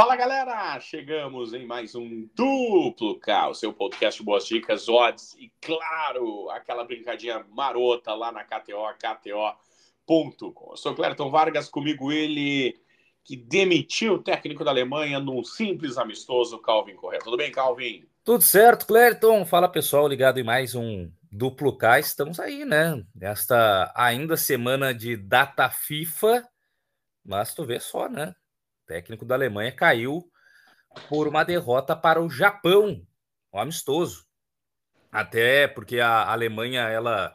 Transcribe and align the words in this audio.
Fala 0.00 0.16
galera, 0.16 0.80
chegamos 0.80 1.52
em 1.52 1.66
mais 1.66 1.94
um 1.94 2.26
Duplo 2.34 3.20
K, 3.20 3.48
o 3.50 3.54
seu 3.54 3.70
podcast 3.70 4.22
Boas 4.22 4.46
Dicas, 4.46 4.88
Odds 4.88 5.34
e 5.34 5.52
claro, 5.60 6.48
aquela 6.48 6.84
brincadinha 6.84 7.44
marota 7.50 8.14
lá 8.14 8.32
na 8.32 8.42
KTO, 8.42 8.82
KTO.com. 8.94 10.70
Eu 10.70 10.76
sou 10.78 10.94
Clerton 10.94 11.30
Vargas, 11.30 11.68
comigo 11.68 12.10
ele 12.10 12.80
que 13.22 13.36
demitiu 13.36 14.14
o 14.14 14.22
técnico 14.22 14.64
da 14.64 14.70
Alemanha 14.70 15.20
num 15.20 15.44
simples 15.44 15.98
amistoso, 15.98 16.62
Calvin 16.62 16.96
Correia. 16.96 17.20
Tudo 17.22 17.36
bem, 17.36 17.52
Calvin? 17.52 18.08
Tudo 18.24 18.42
certo, 18.42 18.86
Clerton. 18.86 19.44
Fala 19.44 19.68
pessoal, 19.68 20.08
ligado 20.08 20.40
em 20.40 20.42
mais 20.42 20.74
um 20.74 21.12
Duplo 21.30 21.76
K. 21.76 22.00
Estamos 22.00 22.40
aí, 22.40 22.64
né? 22.64 23.04
Nesta 23.14 23.92
ainda 23.94 24.38
semana 24.38 24.94
de 24.94 25.14
data 25.14 25.68
FIFA, 25.68 26.48
mas 27.22 27.52
tu 27.52 27.66
vê 27.66 27.78
só, 27.78 28.08
né? 28.08 28.34
Técnico 28.90 29.24
da 29.24 29.36
Alemanha 29.36 29.70
caiu 29.70 30.28
por 31.08 31.28
uma 31.28 31.44
derrota 31.44 31.94
para 31.94 32.20
o 32.20 32.28
Japão, 32.28 33.06
um 33.52 33.58
amistoso. 33.60 34.26
Até 35.12 35.68
porque 35.68 36.00
a 36.00 36.28
Alemanha 36.28 36.88
ela 36.88 37.32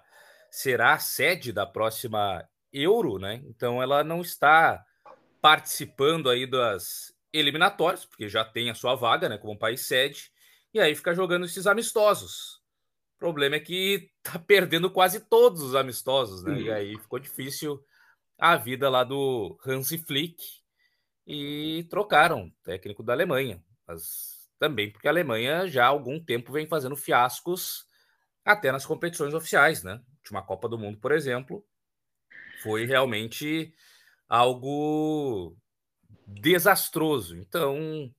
será 0.52 0.94
a 0.94 1.00
sede 1.00 1.54
da 1.54 1.66
próxima 1.66 2.46
Euro, 2.74 3.18
né? 3.18 3.42
Então 3.46 3.82
ela 3.82 4.04
não 4.04 4.20
está 4.20 4.84
participando 5.42 6.30
aí 6.30 6.46
das 6.46 7.14
eliminatórias, 7.32 8.04
porque 8.04 8.28
já 8.28 8.44
tem 8.44 8.70
a 8.70 8.76
sua 8.76 8.96
vaga, 8.96 9.30
né, 9.30 9.38
como 9.38 9.58
país 9.58 9.82
sede, 9.88 10.32
e 10.74 10.80
aí 10.80 10.94
fica 10.94 11.14
jogando 11.14 11.46
esses 11.46 11.68
amistosos. 11.68 12.62
O 13.16 13.20
problema 13.20 13.56
é 13.56 13.60
que 13.62 14.10
tá 14.22 14.38
perdendo 14.46 14.92
quase 14.92 15.22
todos 15.22 15.62
os 15.62 15.74
amistosos, 15.74 16.44
né? 16.44 16.52
Uhum. 16.52 16.62
E 16.62 16.72
aí 16.72 17.00
ficou 17.00 17.20
difícil 17.20 17.82
a 18.38 18.58
vida 18.58 18.90
lá 18.90 19.06
do 19.06 19.58
Hansi 19.66 19.98
Flick, 19.98 20.65
e 21.26 21.86
trocaram 21.90 22.52
técnico 22.64 23.02
da 23.04 23.14
Alemanha. 23.14 23.64
Mas 23.88 24.50
também 24.60 24.92
porque 24.92 25.08
a 25.08 25.12
Alemanha 25.12 25.68
já 25.68 25.86
há 25.86 25.88
algum 25.88 26.20
tempo 26.20 26.52
vem 26.52 26.68
fazendo 26.68 26.96
fiascos 26.96 27.86
até 28.44 28.72
nas 28.72 28.86
competições 28.86 29.34
oficiais, 29.34 29.84
né? 29.84 29.94
A 29.94 30.18
última 30.20 30.44
Copa 30.44 30.70
do 30.70 30.78
Mundo, 30.78 30.98
por 31.00 31.12
exemplo, 31.12 31.66
foi 32.62 32.86
realmente 32.86 33.74
algo 34.30 35.56
desastroso. 36.28 37.36
Então, 37.36 38.12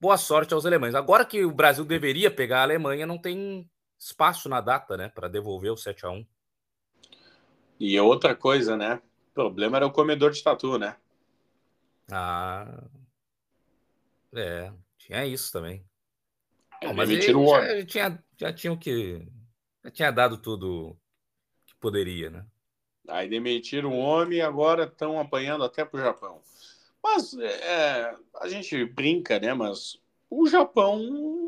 boa 0.00 0.16
sorte 0.16 0.54
aos 0.54 0.66
alemães. 0.66 0.94
Agora 0.94 1.24
que 1.24 1.44
o 1.44 1.52
Brasil 1.52 1.84
deveria 1.84 2.30
pegar 2.30 2.60
a 2.60 2.62
Alemanha, 2.62 3.06
não 3.06 3.18
tem 3.18 3.68
espaço 3.98 4.48
na 4.48 4.60
data, 4.60 4.96
né, 4.96 5.08
para 5.08 5.28
devolver 5.28 5.72
o 5.72 5.76
7 5.76 6.06
a 6.06 6.10
1. 6.10 6.26
E 7.80 7.98
outra 8.00 8.34
coisa, 8.34 8.76
né? 8.76 9.00
O 9.30 9.34
problema 9.34 9.76
era 9.76 9.86
o 9.86 9.92
comedor 9.92 10.32
de 10.32 10.42
tatu, 10.42 10.78
né? 10.78 10.96
Ah. 12.10 12.84
É, 14.34 14.72
tinha 14.98 15.26
isso 15.26 15.52
também. 15.52 15.84
É, 16.80 16.92
mas 16.92 17.10
ele 17.10 17.22
já, 17.22 17.84
tinha, 17.86 18.24
já 18.36 18.52
tinha 18.52 18.72
o 18.72 18.78
que. 18.78 19.26
Já 19.84 19.90
tinha 19.90 20.10
dado 20.10 20.38
tudo 20.38 20.96
que 21.66 21.74
poderia, 21.76 22.30
né? 22.30 22.46
Aí 23.08 23.28
demitiram 23.28 23.90
um 23.90 23.98
homem 23.98 24.38
e 24.38 24.42
agora 24.42 24.84
estão 24.84 25.18
apanhando 25.18 25.64
até 25.64 25.84
pro 25.84 26.00
Japão. 26.00 26.42
Mas 27.02 27.34
é, 27.38 28.14
a 28.40 28.48
gente 28.48 28.84
brinca, 28.84 29.38
né? 29.40 29.54
Mas 29.54 29.98
o 30.30 30.46
Japão 30.46 31.00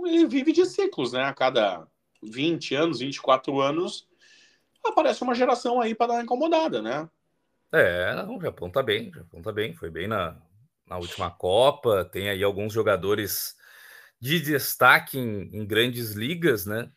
ele 0.06 0.26
vive 0.26 0.52
de 0.52 0.64
ciclos, 0.64 1.12
né? 1.12 1.22
A 1.24 1.34
cada 1.34 1.86
20 2.22 2.74
anos, 2.74 3.00
24 3.00 3.60
anos, 3.60 4.08
aparece 4.84 5.22
uma 5.22 5.34
geração 5.34 5.80
aí 5.80 5.94
para 5.94 6.08
dar 6.08 6.14
uma 6.14 6.22
incomodada, 6.22 6.80
né? 6.80 7.08
É, 7.72 8.24
o 8.28 8.40
Japão 8.40 8.70
tá 8.70 8.82
bem, 8.82 9.10
o 9.10 9.14
Japão 9.14 9.42
tá 9.42 9.52
bem, 9.52 9.74
foi 9.74 9.90
bem 9.90 10.08
na, 10.08 10.36
na 10.90 10.98
última 10.98 11.30
Copa, 11.30 12.04
tem 12.04 12.28
aí 12.28 12.42
alguns 12.42 12.72
jogadores 12.72 13.56
de 14.18 14.40
destaque 14.40 15.16
em, 15.16 15.48
em 15.56 15.64
grandes 15.64 16.10
ligas, 16.12 16.66
né? 16.66 16.90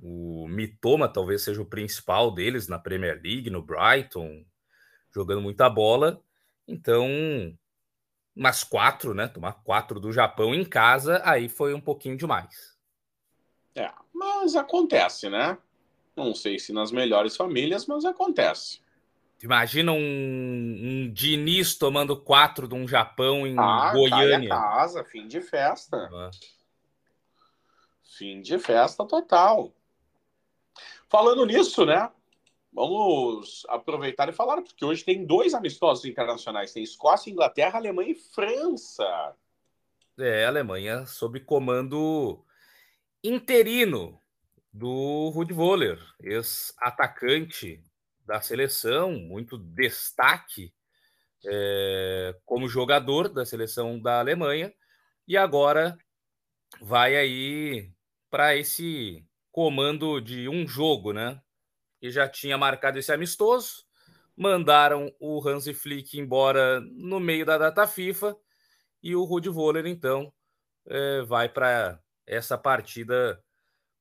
O 0.00 0.46
Mitoma 0.46 1.08
talvez 1.08 1.42
seja 1.42 1.60
o 1.60 1.66
principal 1.66 2.32
deles 2.32 2.68
na 2.68 2.78
Premier 2.78 3.20
League, 3.20 3.50
no 3.50 3.60
Brighton, 3.60 4.44
jogando 5.12 5.42
muita 5.42 5.68
bola. 5.68 6.22
Então, 6.68 7.08
umas 8.34 8.62
quatro, 8.62 9.12
né? 9.12 9.26
Tomar 9.26 9.54
quatro 9.64 9.98
do 9.98 10.12
Japão 10.12 10.54
em 10.54 10.64
casa, 10.64 11.20
aí 11.24 11.48
foi 11.48 11.74
um 11.74 11.80
pouquinho 11.80 12.16
demais. 12.16 12.78
É, 13.74 13.92
mas 14.14 14.54
acontece, 14.54 15.28
né? 15.28 15.58
Não 16.14 16.32
sei 16.32 16.60
se 16.60 16.72
nas 16.72 16.92
melhores 16.92 17.36
famílias, 17.36 17.86
mas 17.86 18.04
acontece. 18.04 18.80
Imagina 19.42 19.92
um, 19.92 19.96
um 19.98 21.12
Diniz 21.12 21.76
tomando 21.76 22.16
quatro 22.16 22.66
de 22.66 22.74
um 22.74 22.88
Japão 22.88 23.46
em 23.46 23.56
ah, 23.58 23.92
Goiânia. 23.92 24.48
Tá 24.48 24.60
casa, 24.60 25.04
fim 25.04 25.28
de 25.28 25.40
festa. 25.40 26.08
Ah. 26.12 26.30
Fim 28.02 28.40
de 28.40 28.58
festa 28.58 29.06
total. 29.06 29.72
Falando 31.08 31.46
nisso, 31.46 31.86
né? 31.86 32.10
Vamos 32.72 33.64
aproveitar 33.68 34.28
e 34.28 34.32
falar, 34.32 34.60
porque 34.60 34.84
hoje 34.84 35.04
tem 35.04 35.24
dois 35.24 35.54
amistosos 35.54 36.04
internacionais: 36.04 36.72
tem 36.72 36.82
Escócia, 36.82 37.30
Inglaterra, 37.30 37.78
Alemanha 37.78 38.10
e 38.10 38.14
França. 38.14 39.34
É, 40.18 40.44
Alemanha 40.46 41.06
sob 41.06 41.38
comando 41.40 42.44
interino 43.22 44.20
do 44.72 45.30
Rudi 45.30 45.52
Voller, 45.52 45.98
ex-atacante 46.20 47.82
da 48.28 48.42
seleção, 48.42 49.12
muito 49.12 49.56
destaque 49.56 50.70
é, 51.46 52.36
como 52.44 52.68
jogador 52.68 53.30
da 53.30 53.46
seleção 53.46 53.98
da 53.98 54.20
Alemanha, 54.20 54.70
e 55.26 55.34
agora 55.34 55.96
vai 56.78 57.16
aí 57.16 57.90
para 58.28 58.54
esse 58.54 59.24
comando 59.50 60.20
de 60.20 60.46
um 60.46 60.68
jogo, 60.68 61.14
né? 61.14 61.40
E 62.02 62.10
já 62.10 62.28
tinha 62.28 62.58
marcado 62.58 62.98
esse 62.98 63.10
amistoso, 63.10 63.86
mandaram 64.36 65.10
o 65.18 65.46
Hansi 65.48 65.72
Flick 65.72 66.18
embora 66.18 66.80
no 66.80 67.18
meio 67.18 67.46
da 67.46 67.56
data 67.56 67.86
FIFA. 67.86 68.36
E 69.02 69.16
o 69.16 69.24
Rudi 69.24 69.48
Voller 69.48 69.86
então 69.86 70.30
é, 70.86 71.22
vai 71.22 71.48
para 71.48 71.98
essa 72.26 72.58
partida 72.58 73.42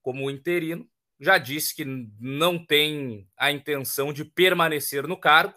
como 0.01 0.29
interino 0.29 0.87
já 1.19 1.37
disse 1.37 1.75
que 1.75 1.83
não 2.19 2.63
tem 2.63 3.27
a 3.37 3.51
intenção 3.51 4.13
de 4.13 4.23
permanecer 4.23 5.07
no 5.07 5.19
cargo, 5.19 5.55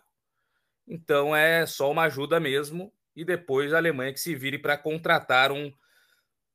então 0.86 1.34
é 1.36 1.66
só 1.66 1.90
uma 1.90 2.04
ajuda 2.04 2.40
mesmo. 2.40 2.92
E 3.14 3.24
depois 3.24 3.72
a 3.72 3.76
Alemanha 3.76 4.12
que 4.12 4.20
se 4.20 4.34
vire 4.34 4.58
para 4.58 4.78
contratar 4.78 5.52
um, 5.52 5.72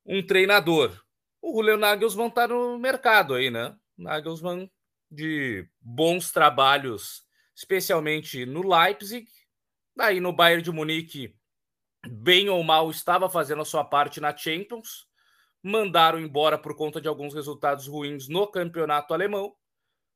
um 0.05 0.25
treinador. 0.25 0.99
O 1.41 1.53
Julian 1.55 1.77
Nagelsmann 1.77 2.29
está 2.29 2.47
no 2.47 2.79
mercado 2.79 3.35
aí, 3.35 3.51
né? 3.51 3.75
Nagelsmann 3.97 4.69
de 5.11 5.67
bons 5.79 6.31
trabalhos, 6.31 7.23
especialmente 7.55 8.45
no 8.45 8.67
Leipzig, 8.67 9.27
daí 9.95 10.19
no 10.19 10.33
Bayern 10.33 10.63
de 10.63 10.71
Munique, 10.71 11.35
bem 12.07 12.49
ou 12.49 12.63
mal, 12.63 12.89
estava 12.89 13.29
fazendo 13.29 13.61
a 13.61 13.65
sua 13.65 13.83
parte 13.83 14.19
na 14.19 14.35
Champions 14.35 15.07
mandaram 15.65 16.19
embora 16.19 16.59
por 16.59 16.75
conta 16.75 17.01
de 17.01 17.07
alguns 17.07 17.33
resultados 17.33 17.87
ruins 17.87 18.27
no 18.27 18.45
campeonato 18.45 19.15
alemão. 19.15 19.55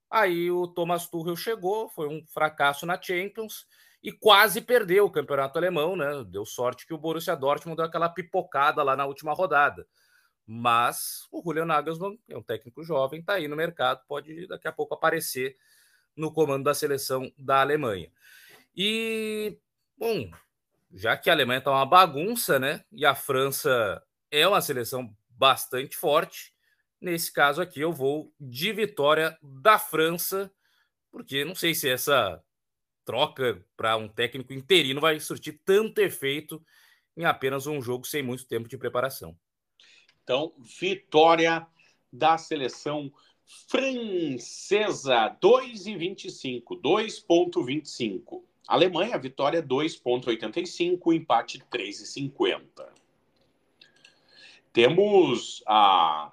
Aí 0.07 0.51
o 0.51 0.67
Thomas 0.67 1.07
Tuchel 1.07 1.35
chegou, 1.35 1.89
foi 1.89 2.07
um 2.07 2.23
fracasso 2.27 2.85
na 2.85 3.01
Champions 3.01 3.65
e 4.03 4.11
quase 4.11 4.61
perdeu 4.61 5.05
o 5.05 5.11
campeonato 5.11 5.57
alemão, 5.57 5.95
né? 5.95 6.23
Deu 6.27 6.45
sorte 6.45 6.85
que 6.85 6.93
o 6.93 6.99
Borussia 6.99 7.35
Dortmund 7.35 7.77
deu 7.77 7.85
aquela 7.85 8.07
pipocada 8.07 8.83
lá 8.83 8.95
na 8.95 9.07
última 9.07 9.33
rodada. 9.33 9.87
Mas 10.45 11.27
o 11.31 11.41
Julian 11.41 11.65
Nagelsmann 11.65 12.19
é 12.29 12.37
um 12.37 12.43
técnico 12.43 12.83
jovem, 12.83 13.23
tá 13.23 13.33
aí 13.33 13.47
no 13.47 13.55
mercado, 13.55 14.03
pode 14.07 14.45
daqui 14.45 14.67
a 14.67 14.71
pouco 14.71 14.93
aparecer 14.93 15.57
no 16.15 16.31
comando 16.31 16.65
da 16.65 16.75
seleção 16.75 17.31
da 17.35 17.61
Alemanha. 17.61 18.11
E, 18.75 19.57
bom, 19.97 20.29
já 20.93 21.17
que 21.17 21.27
a 21.27 21.33
Alemanha 21.33 21.59
tá 21.59 21.71
uma 21.71 21.87
bagunça, 21.87 22.59
né? 22.59 22.83
E 22.91 23.03
a 23.03 23.15
França 23.15 24.03
é 24.29 24.47
uma 24.47 24.61
seleção 24.61 25.11
bastante 25.39 25.95
forte. 25.95 26.53
Nesse 26.99 27.31
caso 27.31 27.61
aqui, 27.61 27.79
eu 27.79 27.93
vou 27.93 28.33
de 28.37 28.73
vitória 28.73 29.37
da 29.41 29.79
França, 29.79 30.51
porque 31.09 31.45
não 31.45 31.55
sei 31.55 31.73
se 31.73 31.89
essa 31.89 32.43
troca 33.05 33.65
para 33.77 33.95
um 33.95 34.09
técnico 34.09 34.51
interino 34.51 34.99
vai 34.99 35.17
surtir 35.19 35.61
tanto 35.63 35.99
efeito 35.99 36.61
em 37.15 37.23
apenas 37.23 37.65
um 37.67 37.81
jogo 37.81 38.05
sem 38.05 38.21
muito 38.21 38.45
tempo 38.45 38.67
de 38.67 38.77
preparação. 38.77 39.35
Então, 40.21 40.53
vitória 40.59 41.65
da 42.11 42.37
seleção 42.37 43.11
francesa, 43.67 45.35
2,25, 45.41 46.79
2,25. 46.81 48.43
Alemanha, 48.67 49.17
vitória 49.17 49.63
2,85, 49.63 51.15
empate 51.15 51.59
3,50. 51.71 52.98
Temos 54.71 55.63
a 55.67 56.31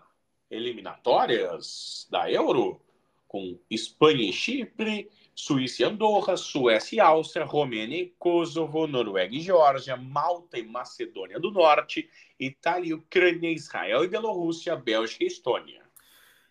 eliminatórias 0.50 2.06
da 2.10 2.30
Euro 2.30 2.80
com 3.26 3.58
Espanha 3.70 4.28
e 4.28 4.32
Chipre, 4.32 5.10
Suíça 5.34 5.82
e 5.82 5.84
Andorra, 5.84 6.36
Suécia 6.36 6.96
e 6.96 7.00
Áustria, 7.00 7.44
Romênia 7.44 7.98
e 7.98 8.14
Kosovo, 8.18 8.86
Noruega 8.86 9.34
e 9.34 9.40
Geórgia, 9.40 9.96
Malta 9.96 10.58
e 10.58 10.62
Macedônia 10.62 11.38
do 11.38 11.50
Norte, 11.50 12.08
Itália 12.38 12.90
e 12.90 12.94
Ucrânia, 12.94 13.50
Israel 13.50 14.04
e 14.04 14.08
Bielorrússia, 14.08 14.76
Bélgica 14.76 15.24
e 15.24 15.26
Estônia. 15.26 15.82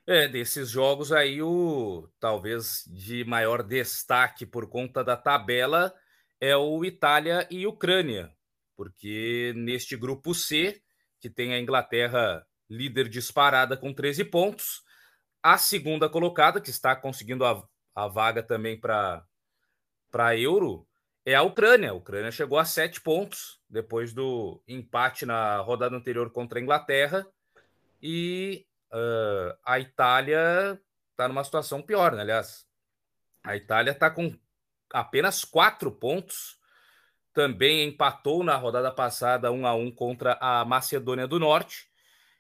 É, 0.08 0.28
desses 0.28 0.70
jogos 0.70 1.12
aí, 1.12 1.42
o 1.42 2.08
talvez 2.20 2.84
de 2.88 3.26
maior 3.26 3.64
destaque 3.64 4.46
por 4.46 4.70
conta 4.70 5.04
da 5.04 5.18
tabela 5.18 5.92
é 6.40 6.56
o 6.56 6.86
Itália 6.86 7.48
e 7.50 7.66
Ucrânia, 7.66 8.32
porque 8.76 9.52
neste 9.56 9.98
grupo 9.98 10.36
C, 10.36 10.80
que 11.19 11.29
tem 11.29 11.53
a 11.53 11.59
Inglaterra 11.59 12.45
líder 12.69 13.07
disparada 13.07 13.77
com 13.77 13.94
13 13.94 14.25
pontos, 14.25 14.83
a 15.41 15.57
segunda 15.57 16.09
colocada, 16.09 16.59
que 16.59 16.69
está 16.69 16.95
conseguindo 16.95 17.45
a, 17.45 17.63
a 17.94 18.07
vaga 18.07 18.41
também 18.41 18.79
para 18.79 19.23
Euro, 20.38 20.88
é 21.25 21.35
a 21.35 21.41
Ucrânia. 21.41 21.91
A 21.91 21.94
Ucrânia 21.94 22.31
chegou 22.31 22.57
a 22.57 22.65
sete 22.65 23.01
pontos 23.01 23.59
depois 23.69 24.13
do 24.13 24.62
empate 24.67 25.25
na 25.25 25.57
rodada 25.57 25.95
anterior 25.95 26.31
contra 26.31 26.59
a 26.59 26.62
Inglaterra. 26.62 27.25
E 28.01 28.65
uh, 28.91 29.57
a 29.65 29.79
Itália 29.79 30.79
está 31.12 31.27
numa 31.27 31.44
situação 31.44 31.81
pior, 31.81 32.13
né? 32.13 32.21
Aliás, 32.21 32.67
a 33.44 33.56
Itália 33.56 33.91
está 33.91 34.09
com 34.09 34.38
apenas 34.91 35.44
quatro 35.44 35.91
pontos. 35.91 36.59
Também 37.36 37.86
empatou 37.86 38.46
na 38.46 38.56
rodada 38.56 38.90
passada 38.90 39.52
1 39.52 39.68
a 39.68 39.76
1 39.76 39.92
contra 39.92 40.38
a 40.40 40.64
Macedônia 40.64 41.28
do 41.28 41.38
Norte. 41.38 41.90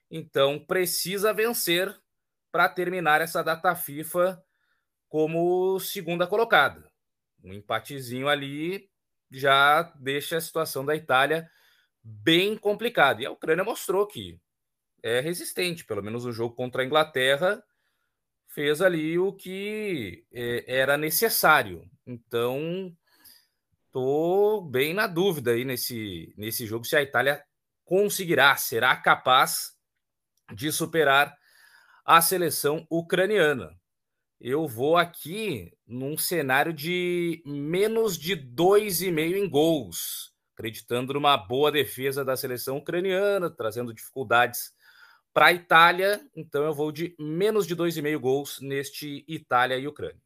Então 0.09 0.57
precisa 0.57 1.33
vencer 1.33 1.93
para 2.49 2.69
terminar 2.69 3.19
essa 3.19 3.43
data 3.43 3.75
FIFA 3.75 4.41
como 5.09 5.77
segunda 5.81 6.25
colocada. 6.25 6.89
Um 7.43 7.51
empatezinho 7.51 8.29
ali 8.29 8.89
já 9.29 9.83
deixa 9.99 10.37
a 10.37 10.41
situação 10.41 10.85
da 10.85 10.95
Itália 10.95 11.51
bem 12.01 12.57
complicada. 12.57 13.21
E 13.21 13.25
a 13.25 13.31
Ucrânia 13.31 13.65
mostrou 13.65 14.07
que 14.07 14.39
é 15.03 15.19
resistente, 15.19 15.83
pelo 15.83 16.01
menos 16.01 16.23
no 16.23 16.31
jogo 16.31 16.55
contra 16.55 16.81
a 16.81 16.85
Inglaterra, 16.85 17.61
fez 18.47 18.81
ali 18.81 19.19
o 19.19 19.33
que 19.33 20.25
é, 20.31 20.63
era 20.79 20.97
necessário. 20.97 21.85
Então, 22.07 22.95
estou 23.95 24.61
bem 24.61 24.93
na 24.93 25.07
dúvida 25.07 25.51
aí 25.51 25.63
nesse, 25.63 26.33
nesse 26.35 26.65
jogo 26.65 26.83
se 26.83 26.97
a 26.97 27.01
Itália 27.01 27.41
conseguirá, 27.85 28.53
será 28.57 28.93
capaz 28.93 29.71
de 30.53 30.69
superar 30.69 31.33
a 32.03 32.21
seleção 32.21 32.85
ucraniana. 32.91 33.73
Eu 34.37 34.67
vou 34.67 34.97
aqui 34.97 35.71
num 35.87 36.17
cenário 36.17 36.73
de 36.73 37.41
menos 37.45 38.17
de 38.17 38.35
2,5 38.35 39.37
em 39.37 39.49
gols, 39.49 40.33
acreditando 40.53 41.13
numa 41.13 41.37
boa 41.37 41.71
defesa 41.71 42.25
da 42.25 42.35
seleção 42.35 42.79
ucraniana, 42.79 43.49
trazendo 43.49 43.93
dificuldades 43.93 44.73
para 45.33 45.47
a 45.47 45.53
Itália, 45.53 46.21
então 46.35 46.65
eu 46.65 46.73
vou 46.73 46.91
de 46.91 47.15
menos 47.17 47.65
de 47.65 47.73
2,5 47.73 48.19
gols 48.19 48.59
neste 48.59 49.23
Itália 49.25 49.77
e 49.77 49.87
Ucrânia. 49.87 50.24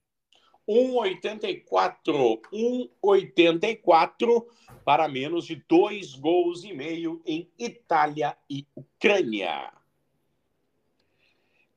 1,84. 0.69 2.39
1,84 2.53 4.45
para 4.85 5.07
menos 5.07 5.45
de 5.45 5.55
2 5.67 6.15
gols 6.15 6.63
e 6.63 6.71
meio 6.73 7.21
em 7.25 7.49
Itália 7.57 8.37
e 8.47 8.67
Ucrânia. 8.75 9.73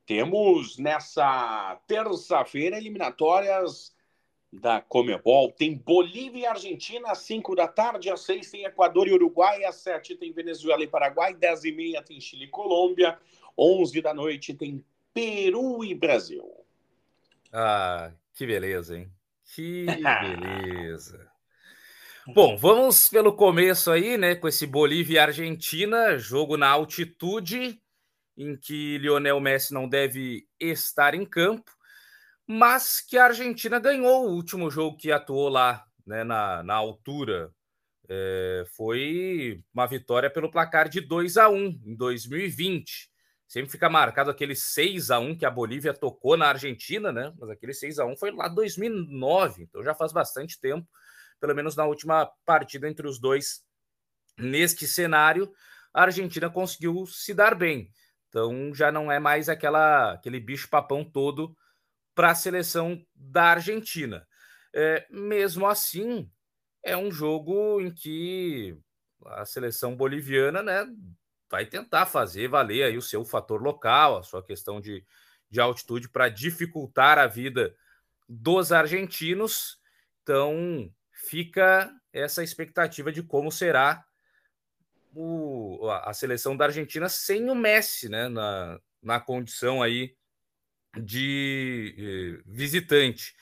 Temos 0.05 0.77
nessa 0.77 1.79
terça-feira 1.87 2.77
eliminatórias 2.77 3.95
da 4.51 4.79
Comebol. 4.79 5.51
Tem 5.51 5.75
Bolívia 5.75 6.41
e 6.41 6.45
Argentina 6.45 7.11
às 7.11 7.19
5 7.19 7.55
da 7.55 7.67
tarde, 7.67 8.11
às 8.11 8.21
6 8.21 8.51
tem 8.51 8.65
Equador 8.65 9.07
e 9.07 9.13
Uruguai, 9.13 9.63
às 9.65 9.77
7 9.77 10.15
tem 10.15 10.31
Venezuela 10.31 10.83
e 10.83 10.87
Paraguai, 10.87 11.33
10 11.33 11.63
e 11.65 11.71
meia 11.71 12.03
tem 12.03 12.21
Chile 12.21 12.45
e 12.45 12.49
Colômbia, 12.49 13.17
11 13.57 14.01
da 14.01 14.13
noite 14.13 14.53
tem 14.53 14.85
Peru 15.13 15.83
e 15.83 15.95
Brasil. 15.95 16.43
Ah, 17.51 18.11
que 18.33 18.45
beleza, 18.45 18.97
hein? 18.97 19.11
Que 19.53 19.85
beleza. 19.85 21.31
Bom, 22.33 22.55
vamos 22.55 23.09
pelo 23.09 23.35
começo 23.35 23.91
aí, 23.91 24.17
né? 24.17 24.35
Com 24.35 24.47
esse 24.47 24.65
Bolívia 24.65 25.15
e 25.15 25.19
Argentina, 25.19 26.17
jogo 26.17 26.55
na 26.55 26.69
altitude, 26.69 27.81
em 28.37 28.55
que 28.55 28.97
Lionel 28.97 29.39
Messi 29.39 29.73
não 29.73 29.87
deve 29.87 30.47
estar 30.59 31.13
em 31.13 31.25
campo 31.25 31.71
mas 32.47 33.01
que 33.01 33.17
a 33.17 33.25
Argentina 33.25 33.79
ganhou 33.79 34.27
o 34.27 34.33
último 34.33 34.69
jogo 34.69 34.97
que 34.97 35.11
atuou 35.11 35.49
lá, 35.49 35.85
né, 36.05 36.23
na, 36.23 36.63
na 36.63 36.75
altura. 36.75 37.51
É, 38.09 38.65
foi 38.75 39.63
uma 39.73 39.87
vitória 39.87 40.29
pelo 40.29 40.51
placar 40.51 40.89
de 40.89 40.99
2 40.99 41.37
a 41.37 41.49
1 41.49 41.81
em 41.85 41.95
2020. 41.95 43.09
Sempre 43.53 43.69
fica 43.69 43.87
marcado 43.87 44.31
aquele 44.31 44.55
6 44.55 45.11
a 45.11 45.19
1 45.19 45.37
que 45.37 45.45
a 45.45 45.51
Bolívia 45.51 45.93
tocou 45.93 46.35
na 46.35 46.47
Argentina, 46.47 47.11
né? 47.11 47.31
Mas 47.37 47.51
aquele 47.51 47.71
6 47.71 47.99
a 47.99 48.05
1 48.07 48.17
foi 48.17 48.31
lá 48.31 48.47
2009, 48.47 49.61
então 49.61 49.83
já 49.83 49.93
faz 49.93 50.11
bastante 50.11 50.59
tempo, 50.59 50.89
pelo 51.39 51.53
menos 51.53 51.75
na 51.75 51.85
última 51.85 52.25
partida 52.47 52.89
entre 52.89 53.07
os 53.07 53.19
dois. 53.19 53.63
Neste 54.39 54.87
cenário, 54.87 55.53
a 55.93 56.01
Argentina 56.01 56.49
conseguiu 56.49 57.05
se 57.05 57.31
dar 57.31 57.53
bem. 57.53 57.91
Então 58.27 58.73
já 58.73 58.91
não 58.91 59.11
é 59.11 59.19
mais 59.19 59.47
aquela 59.47 60.13
aquele 60.13 60.39
bicho 60.39 60.67
papão 60.67 61.05
todo 61.05 61.55
para 62.15 62.31
a 62.31 62.35
seleção 62.35 63.05
da 63.13 63.51
Argentina. 63.51 64.27
É, 64.73 65.05
mesmo 65.11 65.67
assim, 65.67 66.27
é 66.81 66.97
um 66.97 67.11
jogo 67.11 67.79
em 67.79 67.93
que 67.93 68.75
a 69.27 69.45
seleção 69.45 69.95
boliviana 69.95 70.63
né, 70.63 70.87
vai 71.53 71.67
tentar 71.67 72.07
fazer 72.07 72.47
valer 72.47 72.81
aí 72.81 72.97
o 72.97 73.01
seu 73.01 73.23
fator 73.23 73.61
local, 73.61 74.17
a 74.17 74.23
sua 74.23 74.41
questão 74.43 74.81
de, 74.81 75.05
de 75.51 75.61
altitude 75.61 76.09
para 76.09 76.27
dificultar 76.27 77.19
a 77.19 77.27
vida 77.27 77.75
dos 78.27 78.71
argentinos. 78.71 79.79
Então, 80.23 80.91
fica 81.11 81.93
essa 82.11 82.43
expectativa 82.43 83.11
de 83.11 83.21
como 83.21 83.51
será 83.51 84.03
o, 85.13 85.87
a 85.91 86.11
seleção 86.11 86.57
da 86.57 86.65
Argentina 86.65 87.07
sem 87.07 87.47
o 87.47 87.53
Messi, 87.53 88.09
né, 88.09 88.27
na, 88.29 88.79
na 88.99 89.19
condição 89.19 89.83
aí 89.83 90.15
de 90.97 91.95
eh, 91.99 92.43
visitante. 92.47 93.35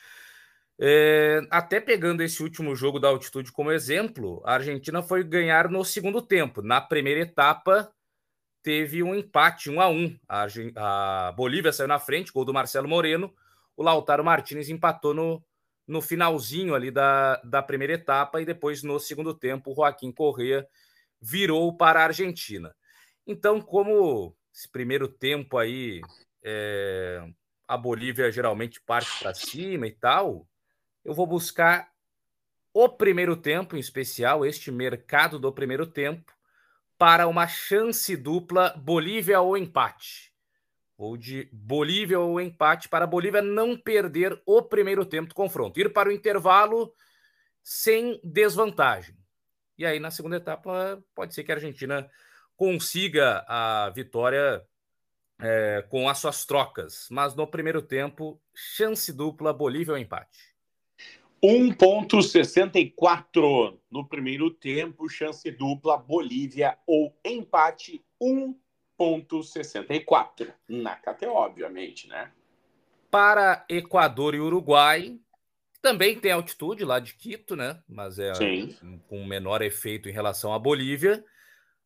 É, 0.77 1.39
até 1.49 1.79
pegando 1.79 2.21
esse 2.21 2.43
último 2.43 2.75
jogo 2.75 2.99
da 2.99 3.07
altitude 3.07 3.53
como 3.53 3.71
exemplo, 3.71 4.41
a 4.43 4.55
Argentina 4.55 5.01
foi 5.01 5.23
ganhar 5.23 5.69
no 5.69 5.85
segundo 5.85 6.21
tempo. 6.21 6.61
Na 6.61 6.81
primeira 6.81 7.21
etapa, 7.21 7.89
teve 8.63 9.03
um 9.03 9.15
empate, 9.15 9.69
um 9.69 9.81
a 9.81 9.89
um. 9.89 10.17
A, 10.27 10.47
a 11.27 11.31
Bolívia 11.31 11.71
saiu 11.73 11.87
na 11.87 11.99
frente, 11.99 12.31
gol 12.31 12.45
do 12.45 12.53
Marcelo 12.53 12.87
Moreno. 12.87 13.33
O 13.75 13.83
Lautaro 13.83 14.23
Martinez 14.23 14.69
empatou 14.69 15.13
no, 15.13 15.43
no 15.87 16.01
finalzinho 16.01 16.75
ali 16.75 16.91
da, 16.91 17.37
da 17.43 17.61
primeira 17.61 17.93
etapa 17.93 18.41
e 18.41 18.45
depois, 18.45 18.83
no 18.83 18.99
segundo 18.99 19.33
tempo, 19.33 19.71
o 19.71 19.75
Joaquim 19.75 20.11
Correa 20.11 20.67
virou 21.19 21.75
para 21.75 22.01
a 22.01 22.05
Argentina. 22.05 22.75
Então, 23.25 23.61
como 23.61 24.35
esse 24.53 24.69
primeiro 24.69 25.07
tempo 25.07 25.57
aí 25.57 26.01
é, 26.43 27.23
a 27.67 27.77
Bolívia 27.77 28.31
geralmente 28.31 28.81
parte 28.81 29.09
para 29.19 29.33
cima 29.33 29.87
e 29.87 29.91
tal, 29.91 30.47
eu 31.05 31.13
vou 31.13 31.25
buscar 31.25 31.89
o 32.73 32.87
primeiro 32.89 33.35
tempo, 33.35 33.75
em 33.75 33.79
especial 33.79 34.45
este 34.45 34.71
mercado 34.71 35.37
do 35.37 35.51
primeiro 35.51 35.85
tempo, 35.85 36.33
para 37.01 37.27
uma 37.27 37.47
chance 37.47 38.15
dupla 38.15 38.75
Bolívia 38.77 39.41
ou 39.41 39.57
empate. 39.57 40.31
Ou 40.95 41.17
de 41.17 41.49
Bolívia 41.51 42.19
ou 42.19 42.39
empate 42.39 42.87
para 42.87 43.05
a 43.05 43.07
Bolívia 43.07 43.41
não 43.41 43.75
perder 43.75 44.39
o 44.45 44.61
primeiro 44.61 45.03
tempo 45.03 45.29
do 45.29 45.33
confronto. 45.33 45.79
Ir 45.79 45.91
para 45.91 46.09
o 46.09 46.11
intervalo 46.11 46.93
sem 47.63 48.21
desvantagem. 48.23 49.17
E 49.79 49.83
aí, 49.83 49.99
na 49.99 50.11
segunda 50.11 50.35
etapa, 50.35 51.03
pode 51.15 51.33
ser 51.33 51.43
que 51.43 51.51
a 51.51 51.55
Argentina 51.55 52.07
consiga 52.55 53.43
a 53.47 53.89
vitória 53.89 54.63
é, 55.39 55.83
com 55.89 56.07
as 56.07 56.19
suas 56.19 56.45
trocas, 56.45 57.07
mas 57.09 57.33
no 57.33 57.47
primeiro 57.47 57.81
tempo, 57.81 58.39
chance 58.53 59.11
dupla, 59.11 59.51
Bolívia 59.51 59.93
ou 59.93 59.97
empate? 59.97 60.50
1,64 61.43 63.79
no 63.89 64.07
primeiro 64.07 64.51
tempo, 64.51 65.09
chance 65.09 65.49
dupla, 65.49 65.97
Bolívia 65.97 66.77
ou 66.85 67.17
empate, 67.25 68.05
1,64 68.21 70.53
na 70.67 70.95
KT, 70.95 71.25
obviamente, 71.25 72.07
né? 72.07 72.31
Para 73.09 73.65
Equador 73.67 74.35
e 74.35 74.39
Uruguai, 74.39 75.19
também 75.81 76.19
tem 76.19 76.31
altitude 76.31 76.85
lá 76.85 76.99
de 76.99 77.15
Quito, 77.15 77.55
né? 77.55 77.81
Mas 77.89 78.19
é 78.19 78.35
Sim. 78.35 78.77
com 79.07 79.25
menor 79.25 79.63
efeito 79.63 80.07
em 80.07 80.13
relação 80.13 80.53
à 80.53 80.59
Bolívia. 80.59 81.25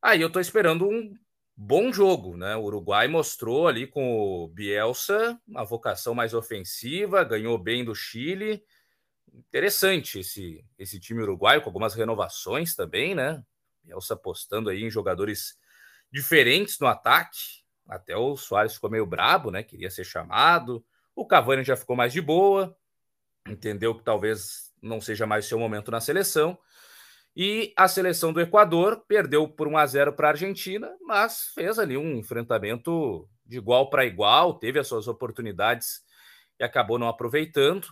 Aí 0.01 0.19
eu 0.21 0.29
tô 0.29 0.41
esperando 0.41 0.85
um 0.85 1.13
bom 1.55 1.93
jogo, 1.93 2.35
né? 2.35 2.57
O 2.57 2.63
Uruguai 2.63 3.07
mostrou 3.07 3.69
ali 3.69 3.87
com 3.87 4.17
o 4.17 4.49
Bielsa 4.49 5.39
uma 5.47 5.63
vocação 5.63 6.13
mais 6.13 6.33
ofensiva, 6.33 7.23
ganhou 7.23 7.57
bem 7.57 7.85
do 7.85 7.95
Chile, 7.95 8.61
interessante 9.33 10.19
esse, 10.19 10.65
esse 10.77 10.99
time 10.99 11.21
uruguaio, 11.21 11.61
com 11.61 11.69
algumas 11.69 11.93
renovações 11.93 12.75
também, 12.75 13.15
né? 13.15 13.43
Bielsa 13.83 14.13
apostando 14.13 14.69
aí 14.69 14.83
em 14.83 14.89
jogadores 14.89 15.57
diferentes 16.11 16.79
no 16.79 16.87
ataque. 16.87 17.63
Até 17.87 18.15
o 18.15 18.35
Soares 18.35 18.73
ficou 18.73 18.89
meio 18.89 19.05
brabo, 19.05 19.51
né? 19.51 19.63
Queria 19.63 19.89
ser 19.89 20.03
chamado. 20.03 20.83
O 21.15 21.25
Cavani 21.25 21.63
já 21.63 21.75
ficou 21.75 21.95
mais 21.95 22.11
de 22.11 22.21
boa, 22.21 22.75
entendeu 23.47 23.95
que 23.95 24.03
talvez 24.03 24.73
não 24.81 24.99
seja 24.99 25.25
mais 25.25 25.45
seu 25.45 25.59
momento 25.59 25.91
na 25.91 26.01
seleção. 26.01 26.57
E 27.35 27.73
a 27.75 27.87
seleção 27.87 28.31
do 28.31 28.39
Equador 28.39 29.03
perdeu 29.07 29.47
por 29.47 29.67
1 29.67 29.77
a 29.77 29.85
0 29.85 30.13
para 30.13 30.29
a 30.29 30.31
Argentina, 30.31 30.89
mas 31.01 31.51
fez 31.53 31.77
ali 31.77 31.97
um 31.97 32.15
enfrentamento 32.15 33.27
de 33.45 33.57
igual 33.57 33.89
para 33.89 34.05
igual, 34.05 34.57
teve 34.57 34.79
as 34.79 34.87
suas 34.87 35.07
oportunidades 35.07 36.01
e 36.59 36.63
acabou 36.63 36.97
não 36.97 37.09
aproveitando. 37.09 37.87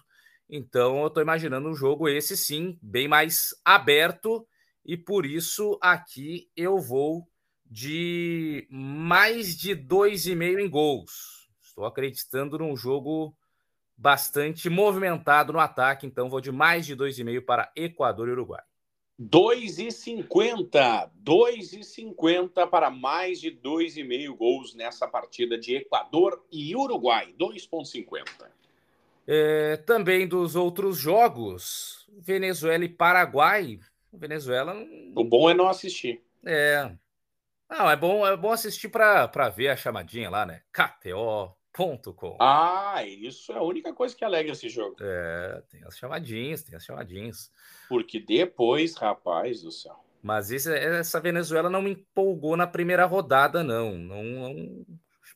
Então 0.55 1.01
eu 1.01 1.07
estou 1.07 1.23
imaginando 1.23 1.67
um 1.67 1.73
jogo 1.73 2.07
esse 2.07 2.37
sim, 2.37 2.77
bem 2.79 3.07
mais 3.07 3.55
aberto, 3.65 4.47
e 4.85 4.95
por 4.95 5.25
isso 5.25 5.79
aqui 5.81 6.47
eu 6.55 6.77
vou 6.77 7.27
de 7.65 8.67
mais 8.69 9.57
de 9.57 9.75
2,5 9.75 10.59
em 10.59 10.69
gols. 10.69 11.49
Estou 11.59 11.85
acreditando 11.85 12.59
num 12.59 12.77
jogo 12.77 13.35
bastante 13.97 14.69
movimentado 14.69 15.51
no 15.51 15.59
ataque, 15.59 16.05
então 16.05 16.29
vou 16.29 16.39
de 16.39 16.51
mais 16.51 16.85
de 16.85 16.95
2,5 16.95 17.43
para 17.43 17.71
Equador 17.75 18.29
e 18.29 18.33
Uruguai. 18.33 18.61
2,50. 19.19 21.09
2,50 21.19 22.69
para 22.69 22.91
mais 22.91 23.41
de 23.41 23.49
2,5 23.49 24.37
gols 24.37 24.75
nessa 24.75 25.07
partida 25.07 25.57
de 25.57 25.77
Equador 25.77 26.45
e 26.51 26.75
Uruguai. 26.75 27.33
2,50. 27.39 28.52
É, 29.27 29.77
também 29.77 30.27
dos 30.27 30.55
outros 30.55 30.97
jogos, 30.97 32.07
Venezuela 32.19 32.83
e 32.83 32.89
Paraguai. 32.89 33.79
Venezuela. 34.11 34.75
O 35.15 35.23
bom 35.23 35.49
é 35.49 35.53
não 35.53 35.67
assistir. 35.67 36.21
É. 36.45 36.91
Não, 37.69 37.89
é 37.89 37.95
bom, 37.95 38.27
é 38.27 38.37
bom 38.37 38.51
assistir 38.51 38.89
para 38.89 39.49
ver 39.49 39.69
a 39.69 39.75
chamadinha 39.75 40.29
lá, 40.29 40.45
né? 40.45 40.61
KTO, 40.71 41.55
Com. 41.71 42.37
Ah, 42.39 43.03
isso 43.03 43.51
é 43.51 43.57
a 43.57 43.63
única 43.63 43.91
coisa 43.93 44.15
que 44.15 44.23
alegra 44.23 44.51
esse 44.51 44.69
jogo. 44.69 44.95
É, 45.01 45.63
tem 45.71 45.83
as 45.83 45.97
chamadinhas, 45.97 46.61
tem 46.61 46.75
as 46.75 46.83
chamadinhas. 46.83 47.51
Porque 47.89 48.19
depois, 48.19 48.95
rapaz 48.95 49.63
do 49.63 49.71
céu. 49.71 50.03
Mas 50.21 50.51
esse, 50.51 50.71
essa 50.71 51.19
Venezuela 51.19 51.69
não 51.69 51.81
me 51.81 51.91
empolgou 51.91 52.55
na 52.55 52.67
primeira 52.67 53.05
rodada, 53.05 53.63
não. 53.63 53.97
não. 53.97 54.23
Não 54.23 54.85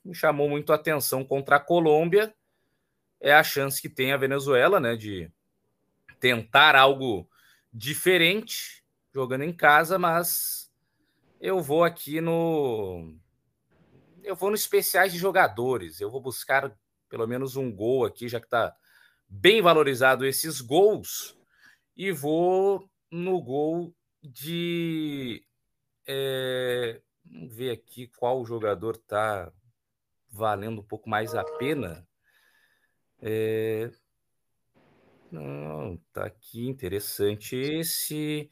me 0.05 0.15
chamou 0.15 0.47
muito 0.47 0.71
a 0.71 0.75
atenção 0.75 1.25
contra 1.25 1.57
a 1.57 1.59
Colômbia. 1.59 2.33
É 3.19 3.33
a 3.33 3.43
chance 3.43 3.81
que 3.81 3.89
tem 3.89 4.11
a 4.11 4.17
Venezuela, 4.17 4.79
né, 4.79 4.95
de 4.95 5.31
tentar 6.19 6.75
algo 6.75 7.29
diferente 7.73 8.83
jogando 9.13 9.43
em 9.43 9.53
casa, 9.53 9.97
mas 9.97 10.71
eu 11.39 11.59
vou 11.61 11.83
aqui 11.83 12.21
no 12.21 13.15
eu 14.27 14.35
vou 14.35 14.49
no 14.49 14.55
especiais 14.55 15.13
de 15.13 15.17
jogadores. 15.17 16.01
Eu 16.01 16.11
vou 16.11 16.21
buscar 16.21 16.75
pelo 17.09 17.25
menos 17.25 17.55
um 17.55 17.73
gol 17.73 18.05
aqui, 18.05 18.27
já 18.27 18.39
que 18.39 18.45
está 18.45 18.75
bem 19.27 19.61
valorizado 19.61 20.25
esses 20.25 20.61
gols, 20.61 21.37
e 21.95 22.11
vou 22.11 22.89
no 23.09 23.41
gol 23.41 23.95
de. 24.21 25.43
É, 26.05 27.01
vamos 27.25 27.55
ver 27.55 27.71
aqui 27.71 28.07
qual 28.07 28.45
jogador 28.45 28.95
está 28.95 29.51
valendo 30.29 30.81
um 30.81 30.85
pouco 30.85 31.09
mais 31.09 31.33
a 31.33 31.43
pena. 31.43 32.06
É, 33.21 33.89
não, 35.31 35.97
tá 36.13 36.25
aqui 36.25 36.67
interessante 36.67 37.55
esse. 37.55 38.49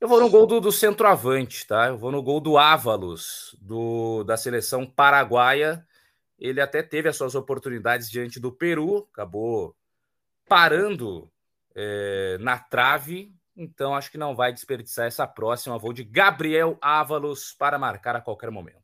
Eu 0.00 0.08
vou 0.08 0.20
no 0.20 0.30
gol 0.30 0.46
do, 0.46 0.60
do 0.60 0.70
centroavante, 0.70 1.66
tá? 1.66 1.88
Eu 1.88 1.98
vou 1.98 2.12
no 2.12 2.22
gol 2.22 2.40
do 2.40 2.56
Ávalos, 2.56 3.56
do, 3.60 4.22
da 4.24 4.36
seleção 4.36 4.86
paraguaia. 4.86 5.84
Ele 6.38 6.60
até 6.60 6.82
teve 6.82 7.08
as 7.08 7.16
suas 7.16 7.34
oportunidades 7.34 8.08
diante 8.10 8.38
do 8.38 8.52
Peru, 8.52 9.08
acabou 9.12 9.74
parando 10.48 11.28
é, 11.74 12.38
na 12.40 12.56
trave, 12.58 13.34
então 13.56 13.94
acho 13.94 14.10
que 14.10 14.16
não 14.16 14.34
vai 14.36 14.52
desperdiçar 14.52 15.06
essa 15.06 15.26
próxima. 15.26 15.78
Vou 15.78 15.92
de 15.92 16.04
Gabriel 16.04 16.78
Ávalos 16.80 17.52
para 17.52 17.76
marcar 17.78 18.14
a 18.14 18.20
qualquer 18.20 18.52
momento. 18.52 18.78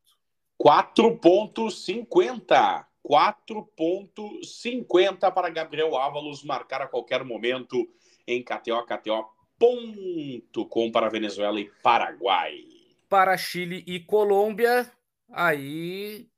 4,50. 0.60 2.86
4,50 3.04 5.32
para 5.32 5.50
Gabriel 5.50 5.96
Ávalos 5.96 6.42
marcar 6.42 6.82
a 6.82 6.88
qualquer 6.88 7.22
momento 7.24 7.88
em 8.26 8.42
KTO, 8.42 8.84
KTO 8.86 9.34
ponto 9.58 10.92
para 10.92 11.08
Venezuela 11.08 11.60
e 11.60 11.70
Paraguai. 11.82 12.64
Para 13.08 13.36
Chile 13.36 13.84
e 13.86 14.00
Colômbia, 14.00 14.90
aí 15.30 16.28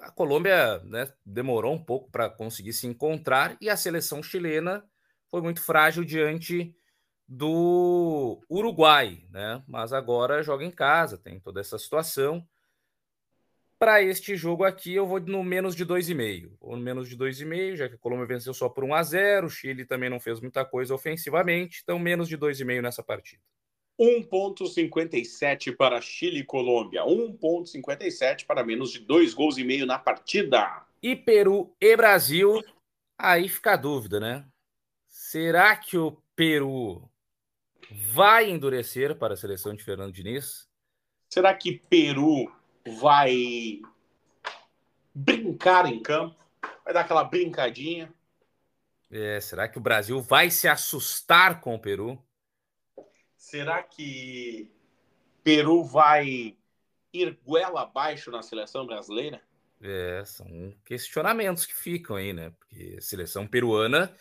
a 0.00 0.10
Colômbia 0.10 0.78
né, 0.84 1.12
demorou 1.24 1.74
um 1.74 1.82
pouco 1.82 2.10
para 2.10 2.30
conseguir 2.30 2.72
se 2.72 2.86
encontrar 2.86 3.56
e 3.60 3.68
a 3.68 3.76
seleção 3.76 4.22
chilena 4.22 4.84
foi 5.30 5.42
muito 5.42 5.62
frágil 5.62 6.04
diante 6.04 6.74
do 7.26 8.40
Uruguai, 8.48 9.26
né? 9.30 9.62
Mas 9.68 9.92
agora 9.92 10.42
joga 10.42 10.64
em 10.64 10.70
casa, 10.70 11.18
tem 11.18 11.38
toda 11.38 11.60
essa 11.60 11.78
situação. 11.78 12.46
Para 13.78 14.02
este 14.02 14.34
jogo 14.34 14.64
aqui, 14.64 14.94
eu 14.94 15.06
vou 15.06 15.20
no 15.20 15.44
menos 15.44 15.76
de 15.76 15.86
2,5. 15.86 16.56
Ou 16.60 16.76
no 16.76 16.82
menos 16.82 17.08
de 17.08 17.16
2,5, 17.16 17.76
já 17.76 17.88
que 17.88 17.94
a 17.94 17.98
Colômbia 17.98 18.26
venceu 18.26 18.52
só 18.52 18.68
por 18.68 18.82
1 18.82 18.94
a 18.94 19.02
0 19.02 19.46
o 19.46 19.50
Chile 19.50 19.84
também 19.84 20.10
não 20.10 20.18
fez 20.18 20.40
muita 20.40 20.64
coisa 20.64 20.92
ofensivamente, 20.94 21.80
então 21.84 21.98
menos 21.98 22.28
de 22.28 22.36
2,5 22.36 22.82
nessa 22.82 23.02
partida. 23.04 23.40
1,57 24.00 25.76
para 25.76 26.00
Chile 26.00 26.40
e 26.40 26.44
Colômbia. 26.44 27.04
1,57 27.04 28.46
para 28.46 28.64
menos 28.64 28.90
de 28.90 29.00
2 29.00 29.34
gols 29.34 29.58
e 29.58 29.64
meio 29.64 29.86
na 29.86 29.98
partida. 29.98 30.84
E 31.00 31.14
Peru 31.14 31.72
e 31.80 31.96
Brasil, 31.96 32.62
aí 33.16 33.48
fica 33.48 33.74
a 33.74 33.76
dúvida, 33.76 34.18
né? 34.18 34.44
Será 35.06 35.76
que 35.76 35.96
o 35.96 36.20
Peru 36.34 37.08
vai 37.90 38.50
endurecer 38.50 39.16
para 39.16 39.34
a 39.34 39.36
seleção 39.36 39.74
de 39.74 39.84
Fernando 39.84 40.12
Diniz? 40.12 40.68
Será 41.28 41.54
que 41.54 41.82
Peru 41.90 42.50
vai 42.88 43.80
brincar 45.14 45.86
em 45.86 46.00
campo, 46.00 46.36
vai 46.84 46.94
dar 46.94 47.00
aquela 47.00 47.24
brincadinha. 47.24 48.12
É, 49.10 49.40
será 49.40 49.66
que 49.68 49.78
o 49.78 49.80
Brasil 49.80 50.20
vai 50.20 50.50
se 50.50 50.68
assustar 50.68 51.60
com 51.60 51.74
o 51.74 51.78
Peru? 51.78 52.22
Será 53.36 53.82
que 53.82 54.70
Peru 55.42 55.82
vai 55.84 56.56
ir 57.12 57.38
goela 57.44 57.82
abaixo 57.82 58.30
na 58.30 58.42
seleção 58.42 58.86
brasileira? 58.86 59.40
É, 59.80 60.22
são 60.24 60.74
questionamentos 60.84 61.64
que 61.64 61.74
ficam 61.74 62.16
aí, 62.16 62.32
né? 62.32 62.50
Porque 62.58 62.96
a 62.98 63.00
seleção 63.00 63.46
peruana 63.46 64.14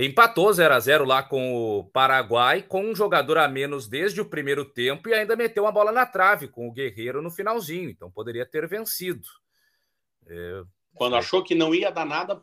Empatou 0.00 0.52
0 0.52 0.74
a 0.74 0.78
0 0.78 1.04
lá 1.04 1.24
com 1.24 1.56
o 1.56 1.84
Paraguai, 1.86 2.62
com 2.62 2.84
um 2.84 2.94
jogador 2.94 3.36
a 3.36 3.48
menos 3.48 3.88
desde 3.88 4.20
o 4.20 4.24
primeiro 4.24 4.64
tempo 4.64 5.08
e 5.08 5.14
ainda 5.14 5.34
meteu 5.34 5.64
uma 5.64 5.72
bola 5.72 5.90
na 5.90 6.06
trave 6.06 6.46
com 6.46 6.68
o 6.68 6.72
Guerreiro 6.72 7.20
no 7.20 7.32
finalzinho, 7.32 7.90
então 7.90 8.08
poderia 8.08 8.46
ter 8.46 8.68
vencido. 8.68 9.26
É... 10.24 10.62
Quando 10.94 11.16
achou 11.16 11.42
que 11.42 11.52
não 11.52 11.74
ia 11.74 11.90
dar 11.90 12.04
nada, 12.04 12.40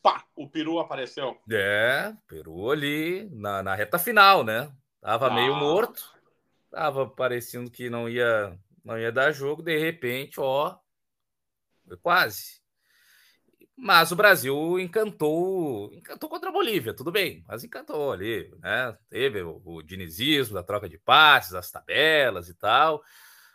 pá, 0.00 0.22
o 0.36 0.48
Peru 0.48 0.78
apareceu. 0.78 1.36
É, 1.50 2.12
Peru 2.28 2.70
ali 2.70 3.28
na, 3.32 3.64
na 3.64 3.74
reta 3.74 3.98
final, 3.98 4.44
né? 4.44 4.72
Tava 5.00 5.26
ah. 5.26 5.34
meio 5.34 5.56
morto, 5.56 6.08
tava 6.70 7.04
parecendo 7.04 7.68
que 7.68 7.90
não 7.90 8.08
ia, 8.08 8.56
não 8.84 8.96
ia 8.96 9.10
dar 9.10 9.32
jogo, 9.32 9.60
de 9.60 9.76
repente, 9.76 10.38
ó, 10.38 10.76
quase. 12.00 12.61
Mas 13.76 14.12
o 14.12 14.16
Brasil 14.16 14.78
encantou, 14.78 15.92
encantou 15.94 16.28
contra 16.28 16.50
a 16.50 16.52
Bolívia, 16.52 16.94
tudo 16.94 17.10
bem, 17.10 17.42
mas 17.48 17.64
encantou 17.64 18.12
ali, 18.12 18.52
né? 18.60 18.96
Teve 19.08 19.42
o, 19.42 19.60
o 19.64 19.82
dinizismo 19.82 20.54
da 20.54 20.62
troca 20.62 20.88
de 20.88 20.98
passes, 20.98 21.54
as 21.54 21.70
tabelas 21.70 22.48
e 22.48 22.54
tal. 22.54 23.02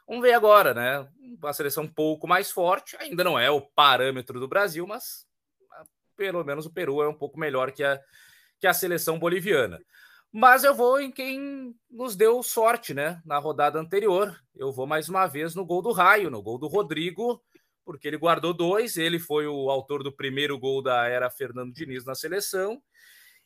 Vamos 0.08 0.24
ver 0.24 0.34
agora, 0.34 0.74
né? 0.74 1.08
Uma 1.42 1.54
seleção 1.54 1.84
um 1.84 1.88
pouco 1.88 2.28
mais 2.28 2.52
forte, 2.52 2.98
ainda 3.00 3.24
não 3.24 3.38
é 3.38 3.50
o 3.52 3.62
parâmetro 3.62 4.40
do 4.40 4.48
Brasil, 4.48 4.88
mas 4.88 5.28
ah, 5.74 5.84
pelo 6.16 6.44
menos 6.44 6.66
o 6.66 6.74
Peru 6.74 7.02
é 7.02 7.08
um 7.08 7.14
pouco 7.14 7.40
melhor 7.40 7.72
que 7.72 7.84
a, 7.84 8.02
que 8.60 8.66
a 8.66 8.74
seleção 8.74 9.20
boliviana. 9.20 9.80
Mas 10.32 10.64
eu 10.64 10.74
vou 10.74 11.00
em 11.00 11.12
quem 11.12 11.76
nos 11.90 12.16
deu 12.16 12.42
sorte, 12.42 12.94
né? 12.94 13.22
Na 13.24 13.38
rodada 13.38 13.80
anterior. 13.80 14.36
Eu 14.56 14.72
vou 14.72 14.88
mais 14.88 15.08
uma 15.10 15.28
vez 15.28 15.56
no 15.56 15.66
gol 15.66 15.82
do 15.82 15.92
Raio, 15.92 16.30
no 16.30 16.42
gol 16.42 16.58
do 16.58 16.68
Rodrigo 16.68 17.42
porque 17.88 18.06
ele 18.06 18.18
guardou 18.18 18.54
dois, 18.54 18.98
ele 18.98 19.18
foi 19.18 19.48
o 19.48 19.70
autor 19.70 20.04
do 20.04 20.12
primeiro 20.12 20.60
gol 20.60 20.82
da 20.82 21.08
era 21.08 21.30
Fernando 21.30 21.72
Diniz 21.74 22.04
na 22.04 22.14
seleção. 22.14 22.84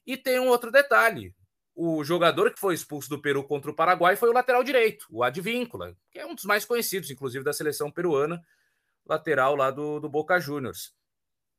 E 0.04 0.18
tem 0.18 0.40
um 0.40 0.48
outro 0.48 0.72
detalhe: 0.72 1.32
o 1.76 2.04
jogador 2.04 2.52
que 2.52 2.60
foi 2.60 2.74
expulso 2.74 3.08
do 3.08 3.22
Peru 3.22 3.44
contra 3.44 3.70
o 3.70 3.76
Paraguai 3.76 4.16
foi 4.16 4.30
o 4.30 4.34
lateral 4.34 4.64
direito, 4.64 5.06
o 5.12 5.24
Advíncula, 5.24 5.96
que 6.10 6.18
é 6.18 6.26
um 6.26 6.34
dos 6.34 6.46
mais 6.46 6.66
conhecidos, 6.66 7.12
inclusive, 7.12 7.46
da 7.46 7.54
seleção 7.54 7.92
peruana, 7.92 8.42
lateral 9.06 9.56
lá 9.56 9.70
do, 9.70 10.00
do 10.00 10.10
Boca 10.10 10.40
Juniors. 10.40 10.92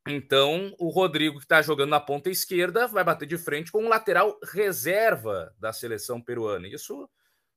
Então, 0.09 0.75
o 0.77 0.89
Rodrigo, 0.89 1.39
que 1.39 1.45
está 1.45 1.63
jogando 1.63 1.91
na 1.91 2.01
ponta 2.01 2.29
esquerda, 2.31 2.89
vai 2.89 3.05
bater 3.05 3.29
de 3.29 3.39
frente 3.39 3.71
com 3.71 3.85
um 3.85 3.89
lateral 3.89 4.37
reserva 4.53 5.55
da 5.57 5.73
seleção 5.73 6.21
peruana. 6.21 6.67
Isso 6.67 7.09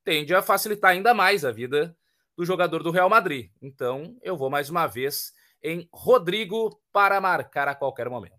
tende 0.04 0.36
a 0.36 0.44
facilitar 0.44 0.92
ainda 0.92 1.16
mais 1.16 1.44
a 1.44 1.52
vida 1.52 1.98
do 2.38 2.46
jogador 2.46 2.84
do 2.84 2.92
Real 2.92 3.10
Madrid. 3.10 3.50
Então, 3.62 4.18
eu 4.22 4.36
vou 4.36 4.50
mais 4.50 4.70
uma 4.70 4.88
vez 4.88 5.34
em 5.64 5.88
Rodrigo 5.92 6.78
para 6.92 7.22
marcar 7.22 7.68
a 7.68 7.76
qualquer 7.76 8.10
momento. 8.10 8.36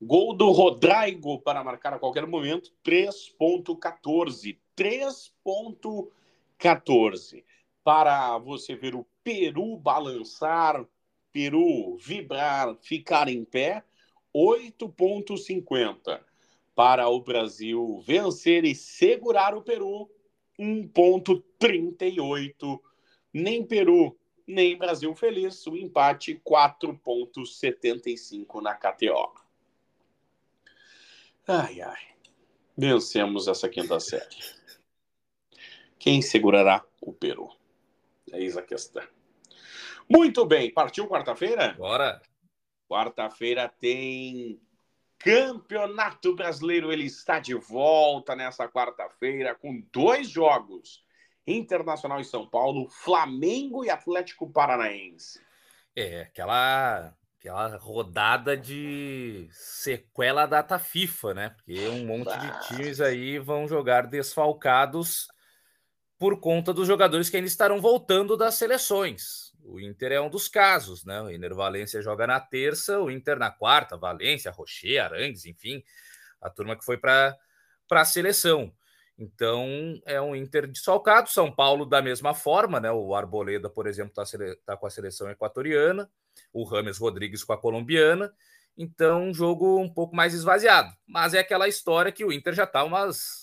Gol 0.00 0.34
do 0.34 0.50
Rodrigo 0.50 1.40
para 1.40 1.62
marcar 1.62 1.92
a 1.94 1.98
qualquer 1.98 2.26
momento, 2.26 2.72
3.14. 2.84 4.58
3.14. 4.76 7.44
Para 7.84 8.38
você 8.38 8.74
ver 8.74 8.94
o 8.94 9.06
Peru 9.22 9.76
balançar 9.76 10.86
Peru 11.32 11.96
vibrar, 11.96 12.76
ficar 12.76 13.26
em 13.28 13.44
pé, 13.44 13.82
8,50. 14.36 16.20
Para 16.74 17.08
o 17.08 17.20
Brasil 17.20 18.02
vencer 18.06 18.64
e 18.64 18.74
segurar 18.74 19.54
o 19.54 19.60
Peru, 19.62 20.10
1,38. 20.58 22.80
Nem 23.32 23.66
Peru, 23.66 24.18
nem 24.46 24.76
Brasil 24.76 25.14
feliz. 25.14 25.66
O 25.66 25.76
empate, 25.76 26.40
4,75 26.46 28.60
na 28.60 28.74
KTO. 28.74 29.32
Ai, 31.46 31.80
ai. 31.80 32.12
Vencemos 32.76 33.48
essa 33.48 33.68
quinta 33.68 33.98
série. 34.00 34.36
Quem 35.98 36.22
segurará 36.22 36.84
o 37.00 37.12
Peru? 37.12 37.50
Eis 38.32 38.56
a 38.56 38.62
questão. 38.62 39.06
Muito 40.08 40.44
bem, 40.44 40.72
partiu 40.72 41.06
quarta-feira? 41.06 41.74
Bora! 41.74 42.20
Quarta-feira 42.88 43.68
tem 43.68 44.60
Campeonato 45.18 46.34
Brasileiro. 46.34 46.92
Ele 46.92 47.04
está 47.04 47.38
de 47.38 47.54
volta 47.54 48.34
nessa 48.34 48.68
quarta-feira 48.68 49.54
com 49.54 49.80
dois 49.92 50.28
jogos: 50.28 51.01
Internacional 51.46 52.20
e 52.20 52.24
São 52.24 52.46
Paulo, 52.46 52.88
Flamengo 52.88 53.84
e 53.84 53.90
Atlético 53.90 54.50
Paranaense. 54.50 55.40
É, 55.94 56.22
aquela 56.22 57.14
aquela 57.38 57.76
rodada 57.76 58.56
de 58.56 59.48
sequela 59.50 60.46
data 60.46 60.78
FIFA, 60.78 61.34
né? 61.34 61.48
Porque 61.50 61.88
um 61.88 62.06
monte 62.06 62.32
de 62.38 62.68
times 62.68 63.00
aí 63.00 63.36
vão 63.40 63.66
jogar 63.66 64.06
desfalcados 64.06 65.26
por 66.16 66.38
conta 66.38 66.72
dos 66.72 66.86
jogadores 66.86 67.28
que 67.28 67.36
ainda 67.36 67.48
estarão 67.48 67.80
voltando 67.80 68.36
das 68.36 68.54
seleções. 68.54 69.52
O 69.64 69.80
Inter 69.80 70.12
é 70.12 70.20
um 70.20 70.30
dos 70.30 70.46
casos, 70.46 71.04
né? 71.04 71.20
O 71.20 71.28
Inter 71.28 71.52
Valência 71.52 72.00
joga 72.00 72.28
na 72.28 72.38
terça, 72.38 73.00
o 73.00 73.10
Inter 73.10 73.36
na 73.40 73.50
quarta, 73.50 73.96
Valência, 73.96 74.52
Rocher, 74.52 75.02
Arangues, 75.02 75.44
enfim, 75.44 75.82
a 76.40 76.48
turma 76.48 76.76
que 76.76 76.84
foi 76.84 76.96
para 76.96 77.36
a 77.90 78.04
seleção. 78.04 78.72
Então 79.18 79.66
é 80.06 80.20
um 80.20 80.34
Inter 80.34 80.66
desfalcado, 80.66 81.28
São 81.28 81.50
Paulo 81.52 81.84
da 81.86 82.02
mesma 82.02 82.34
forma, 82.34 82.80
né? 82.80 82.90
O 82.90 83.14
Arboleda, 83.14 83.68
por 83.68 83.86
exemplo, 83.86 84.12
está 84.16 84.38
tá 84.64 84.76
com 84.76 84.86
a 84.86 84.90
seleção 84.90 85.30
equatoriana, 85.30 86.10
o 86.52 86.64
Rames 86.64 86.98
Rodrigues 86.98 87.44
com 87.44 87.52
a 87.52 87.58
colombiana. 87.58 88.32
Então, 88.76 89.24
um 89.24 89.34
jogo 89.34 89.78
um 89.78 89.92
pouco 89.92 90.16
mais 90.16 90.32
esvaziado. 90.32 90.90
Mas 91.06 91.34
é 91.34 91.38
aquela 91.38 91.68
história 91.68 92.10
que 92.10 92.24
o 92.24 92.32
Inter 92.32 92.54
já 92.54 92.64
está 92.64 92.82
umas 92.84 93.42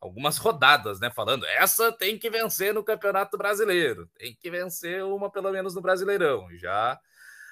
algumas 0.00 0.38
rodadas, 0.38 0.98
né? 0.98 1.10
Falando, 1.10 1.44
essa 1.46 1.92
tem 1.92 2.18
que 2.18 2.30
vencer 2.30 2.72
no 2.72 2.82
Campeonato 2.82 3.36
Brasileiro, 3.36 4.08
tem 4.18 4.34
que 4.34 4.50
vencer 4.50 5.04
uma 5.04 5.30
pelo 5.30 5.52
menos 5.52 5.74
no 5.74 5.82
Brasileirão. 5.82 6.48
Já 6.56 6.98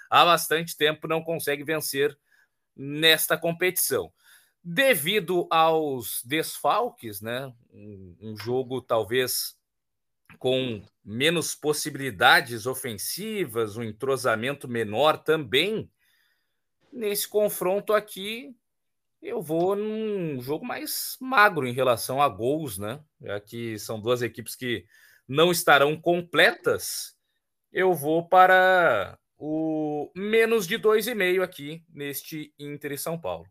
há 0.09 0.25
bastante 0.25 0.77
tempo 0.77 1.07
não 1.07 1.23
consegue 1.23 1.63
vencer 1.63 2.19
nesta 2.75 3.37
competição. 3.37 4.11
Devido 4.71 5.49
aos 5.51 6.23
desfalques, 6.23 7.23
né? 7.23 7.51
Um, 7.73 8.15
um 8.21 8.37
jogo 8.37 8.83
talvez 8.83 9.57
com 10.39 10.83
menos 11.03 11.55
possibilidades 11.55 12.67
ofensivas, 12.67 13.79
um 13.79 13.83
entrosamento 13.83 14.69
menor 14.69 15.17
também. 15.17 15.91
Nesse 16.93 17.27
confronto 17.27 17.95
aqui, 17.95 18.55
eu 19.23 19.41
vou 19.41 19.75
num 19.75 20.39
jogo 20.43 20.67
mais 20.67 21.17
magro 21.19 21.67
em 21.67 21.73
relação 21.73 22.21
a 22.21 22.29
gols, 22.29 22.77
né? 22.77 23.03
Já 23.23 23.41
que 23.41 23.79
são 23.79 23.99
duas 23.99 24.21
equipes 24.21 24.55
que 24.55 24.85
não 25.27 25.51
estarão 25.51 25.99
completas, 25.99 27.17
eu 27.73 27.95
vou 27.95 28.29
para 28.29 29.19
o 29.39 30.11
menos 30.15 30.67
de 30.67 30.79
2,5 30.79 31.43
aqui 31.43 31.83
neste 31.89 32.53
Inter 32.59 32.93
e 32.93 32.99
São 32.99 33.19
Paulo. 33.19 33.47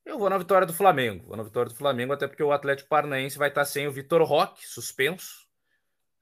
eu 0.06 0.17
vou 0.17 0.30
na 0.30 0.38
vitória 0.38 0.65
do 0.65 0.74
Flamengo. 0.74 1.26
Vou 1.26 1.36
na 1.36 1.43
vitória 1.43 1.69
do 1.69 1.76
Flamengo, 1.76 2.13
até 2.13 2.26
porque 2.26 2.41
o 2.41 2.54
Atlético 2.54 2.88
Paranaense 2.88 3.38
vai 3.38 3.50
estar 3.50 3.65
sem 3.65 3.86
o 3.86 3.91
Vitor 3.91 4.24
Roque, 4.24 4.65
suspenso, 4.65 5.42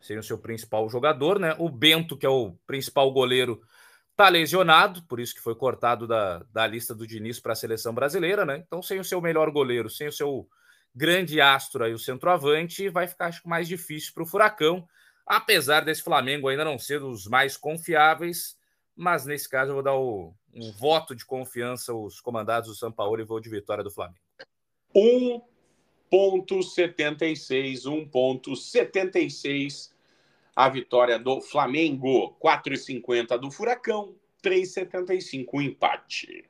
sem 0.02 0.18
o 0.18 0.24
seu 0.24 0.38
principal 0.38 0.90
jogador, 0.90 1.40
né? 1.40 1.56
O 1.60 1.70
Bento, 1.70 2.18
que 2.18 2.26
é 2.26 2.30
o 2.30 2.54
principal 2.66 3.12
goleiro, 3.12 3.62
tá 4.16 4.28
lesionado, 4.28 5.04
por 5.04 5.20
isso 5.20 5.34
que 5.34 5.42
foi 5.42 5.56
cortado 5.56 6.08
da, 6.08 6.44
da 6.52 6.68
lista 6.68 6.94
do 6.94 7.08
Diniz 7.08 7.40
para 7.40 7.54
a 7.54 7.56
seleção 7.56 7.94
brasileira, 7.94 8.46
né? 8.46 8.64
Então, 8.66 8.82
sem 8.82 9.00
o 9.00 9.04
seu 9.04 9.22
melhor 9.22 9.52
goleiro, 9.52 9.90
sem 9.90 10.08
o 10.08 10.12
seu 10.12 10.48
grande 10.94 11.40
astro 11.40 11.84
aí, 11.84 11.94
o 11.94 12.00
centroavante, 12.00 12.90
vai 12.90 13.08
ficar 13.08 13.28
acho, 13.28 13.48
mais 13.48 13.68
difícil 13.68 14.14
para 14.14 14.24
o 14.24 14.26
Furacão, 14.26 14.88
apesar 15.26 15.86
desse 15.86 16.04
Flamengo 16.04 16.48
ainda 16.48 16.66
não 16.66 16.78
ser 16.78 17.00
dos 17.00 17.28
mais 17.28 17.56
confiáveis, 17.56 18.58
mas 18.96 19.26
nesse 19.26 19.50
caso 19.50 19.72
eu 19.72 19.76
vou 19.76 19.84
dar 19.84 19.96
o, 19.96 20.34
um 20.54 20.72
voto 20.74 21.16
de 21.16 21.26
confiança 21.26 21.92
aos 21.92 22.20
comandados 22.20 22.70
do 22.70 22.76
São 22.76 22.92
Paulo 22.92 23.22
e 23.22 23.26
vou 23.26 23.40
de 23.40 23.50
vitória 23.50 23.84
do 23.84 23.92
Flamengo. 23.92 24.20
1.76, 26.12 27.84
1.76 27.84 29.92
a 30.56 30.70
vitória 30.70 31.18
do 31.18 31.42
Flamengo, 31.42 32.36
4,50 32.40 33.38
do 33.38 33.50
Furacão, 33.50 34.16
3,75 34.44 35.48
o 35.54 35.62
empate. 35.62 36.46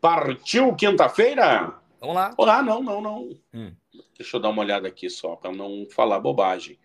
Partiu 0.00 0.74
quinta-feira? 0.74 1.78
Vamos 2.00 2.14
lá. 2.14 2.34
Olá, 2.38 2.62
não, 2.62 2.82
não, 2.82 3.00
não. 3.00 3.38
Hum. 3.52 3.74
Deixa 4.16 4.36
eu 4.36 4.40
dar 4.40 4.48
uma 4.48 4.62
olhada 4.62 4.88
aqui 4.88 5.10
só, 5.10 5.36
para 5.36 5.52
não 5.52 5.86
falar 5.90 6.20
bobagem. 6.20 6.78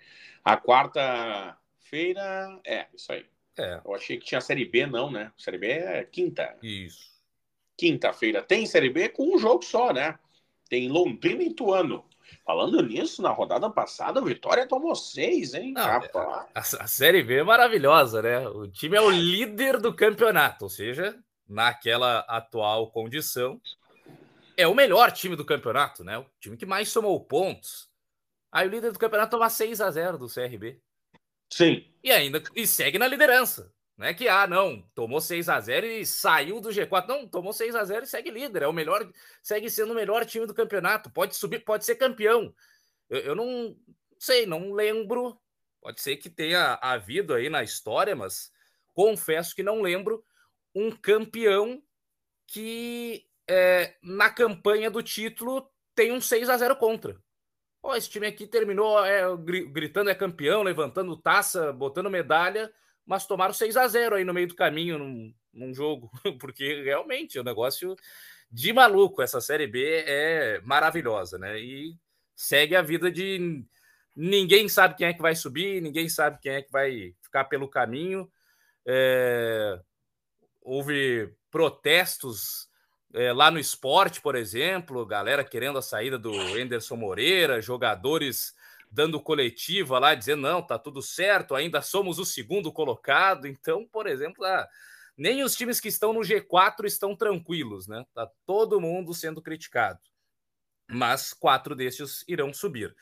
A 0.43 0.57
quarta-feira. 0.57 2.59
É, 2.65 2.87
isso 2.93 3.13
aí. 3.13 3.25
É. 3.57 3.79
Eu 3.85 3.95
achei 3.95 4.17
que 4.17 4.25
tinha 4.25 4.41
Série 4.41 4.65
B, 4.65 4.85
não, 4.85 5.09
né? 5.09 5.31
Série 5.37 5.57
B 5.57 5.67
é 5.67 6.03
quinta. 6.03 6.57
Isso. 6.61 7.15
Quinta-feira 7.77 8.41
tem 8.41 8.65
Série 8.65 8.89
B 8.89 9.07
com 9.09 9.33
um 9.33 9.37
jogo 9.37 9.63
só, 9.63 9.93
né? 9.93 10.19
Tem 10.69 10.89
Londrina 10.89 11.43
e 11.43 11.47
Ituano. 11.47 12.05
Falando 12.45 12.81
nisso, 12.81 13.21
na 13.21 13.29
rodada 13.29 13.69
passada, 13.69 14.21
o 14.21 14.25
Vitória 14.25 14.67
tomou 14.67 14.95
seis, 14.95 15.53
hein? 15.53 15.73
Não, 15.73 15.83
a, 15.83 16.49
a, 16.53 16.87
Série 16.87 17.23
B 17.23 17.37
é 17.37 17.43
maravilhosa, 17.43 18.21
né? 18.21 18.47
O 18.47 18.67
time 18.67 18.97
é 18.97 19.01
o 19.01 19.09
líder 19.09 19.79
do 19.79 19.93
campeonato, 19.93 20.65
ou 20.65 20.69
seja, 20.69 21.17
naquela 21.47 22.19
atual 22.27 22.91
condição, 22.91 23.59
é 24.57 24.67
o 24.67 24.75
melhor 24.75 25.11
time 25.11 25.35
do 25.35 25.45
campeonato, 25.45 26.03
né? 26.03 26.17
O 26.17 26.25
time 26.39 26.57
que 26.57 26.65
mais 26.65 26.89
somou 26.89 27.19
pontos. 27.19 27.89
Aí 28.51 28.67
o 28.67 28.71
líder 28.71 28.91
do 28.91 28.99
campeonato 28.99 29.31
toma 29.31 29.49
6 29.49 29.81
a 29.81 29.91
0 29.91 30.17
do 30.17 30.27
CRB. 30.27 30.79
Sim. 31.49 31.85
E 32.03 32.11
ainda 32.11 32.41
e 32.55 32.65
segue 32.65 32.97
na 32.97 33.07
liderança. 33.07 33.71
Não 33.97 34.07
é 34.07 34.13
que, 34.13 34.27
ah, 34.27 34.45
não, 34.45 34.81
tomou 34.93 35.21
6 35.21 35.47
a 35.47 35.59
0 35.59 35.85
e 35.85 36.05
saiu 36.05 36.59
do 36.59 36.69
G4. 36.69 37.07
Não, 37.07 37.27
tomou 37.27 37.53
6 37.53 37.75
a 37.75 37.83
0 37.83 38.03
e 38.03 38.07
segue 38.07 38.29
líder. 38.29 38.63
É 38.63 38.67
o 38.67 38.73
melhor, 38.73 39.09
segue 39.41 39.69
sendo 39.69 39.91
o 39.91 39.95
melhor 39.95 40.25
time 40.25 40.45
do 40.45 40.53
campeonato. 40.53 41.09
Pode 41.09 41.35
subir, 41.35 41.59
pode 41.59 41.85
ser 41.85 41.95
campeão. 41.95 42.53
Eu, 43.09 43.19
eu 43.19 43.35
não 43.35 43.75
sei, 44.19 44.45
não 44.45 44.73
lembro. 44.73 45.39
Pode 45.81 46.01
ser 46.01 46.17
que 46.17 46.29
tenha 46.29 46.77
havido 46.81 47.33
aí 47.33 47.49
na 47.49 47.63
história, 47.63 48.15
mas 48.15 48.51
confesso 48.93 49.55
que 49.55 49.63
não 49.63 49.81
lembro 49.81 50.23
um 50.73 50.91
campeão 50.91 51.81
que 52.47 53.25
é, 53.47 53.95
na 54.03 54.29
campanha 54.29 54.91
do 54.91 55.01
título 55.01 55.69
tem 55.93 56.11
um 56.11 56.19
6 56.19 56.49
a 56.49 56.57
0 56.57 56.75
contra. 56.75 57.17
Oh, 57.81 57.95
esse 57.95 58.09
time 58.09 58.27
aqui 58.27 58.47
terminou 58.47 59.03
é, 59.05 59.23
gritando 59.71 60.09
é 60.09 60.15
campeão, 60.15 60.63
levantando 60.63 61.15
taça, 61.15 61.71
botando 61.71 62.09
medalha, 62.09 62.73
mas 63.05 63.27
tomaram 63.27 63.53
6 63.53 63.77
a 63.77 63.87
0 63.87 64.15
aí 64.15 64.23
no 64.23 64.33
meio 64.33 64.47
do 64.47 64.55
caminho 64.55 64.97
num, 64.97 65.33
num 65.53 65.73
jogo, 65.73 66.09
porque 66.39 66.83
realmente 66.83 67.37
é 67.37 67.41
um 67.41 67.45
negócio 67.45 67.95
de 68.51 68.73
maluco. 68.73 69.21
Essa 69.21 69.39
Série 69.39 69.67
B 69.67 70.03
é 70.07 70.61
maravilhosa, 70.63 71.37
né? 71.37 71.59
E 71.59 71.95
segue 72.35 72.75
a 72.75 72.81
vida 72.81 73.11
de 73.11 73.63
ninguém 74.15 74.67
sabe 74.69 74.95
quem 74.95 75.07
é 75.07 75.13
que 75.13 75.21
vai 75.21 75.35
subir, 75.35 75.81
ninguém 75.81 76.07
sabe 76.07 76.39
quem 76.41 76.53
é 76.53 76.61
que 76.61 76.71
vai 76.71 77.13
ficar 77.21 77.45
pelo 77.45 77.69
caminho. 77.69 78.31
É, 78.85 79.79
houve 80.61 81.33
protestos 81.51 82.69
é, 83.13 83.31
lá 83.31 83.51
no 83.51 83.59
esporte, 83.59 84.21
por 84.21 84.35
exemplo, 84.35 85.05
galera 85.05 85.43
querendo 85.43 85.77
a 85.77 85.81
saída 85.81 86.17
do 86.17 86.33
Enderson 86.57 86.95
Moreira, 86.95 87.61
jogadores 87.61 88.53
dando 88.95 89.19
coletiva 89.19 89.99
lá, 89.99 90.15
dizendo 90.15 90.43
não, 90.43 90.61
tá 90.61 90.79
tudo 90.79 91.01
certo, 91.01 91.53
ainda 91.53 91.81
somos 91.81 92.17
o 92.17 92.25
segundo 92.25 92.71
colocado. 92.71 93.45
Então, 93.45 93.85
por 93.85 94.07
exemplo, 94.07 94.45
ah, 94.45 94.65
nem 95.17 95.43
os 95.43 95.53
times 95.53 95.81
que 95.81 95.89
estão 95.89 96.13
no 96.13 96.21
G4 96.21 96.85
estão 96.85 97.13
tranquilos, 97.13 97.87
né? 97.87 98.05
Tá 98.13 98.29
todo 98.45 98.79
mundo 98.79 99.13
sendo 99.13 99.41
criticado. 99.41 99.99
Mas 100.89 101.33
quatro 101.33 101.75
destes 101.75 102.23
irão 102.25 102.53
subir. 102.53 102.95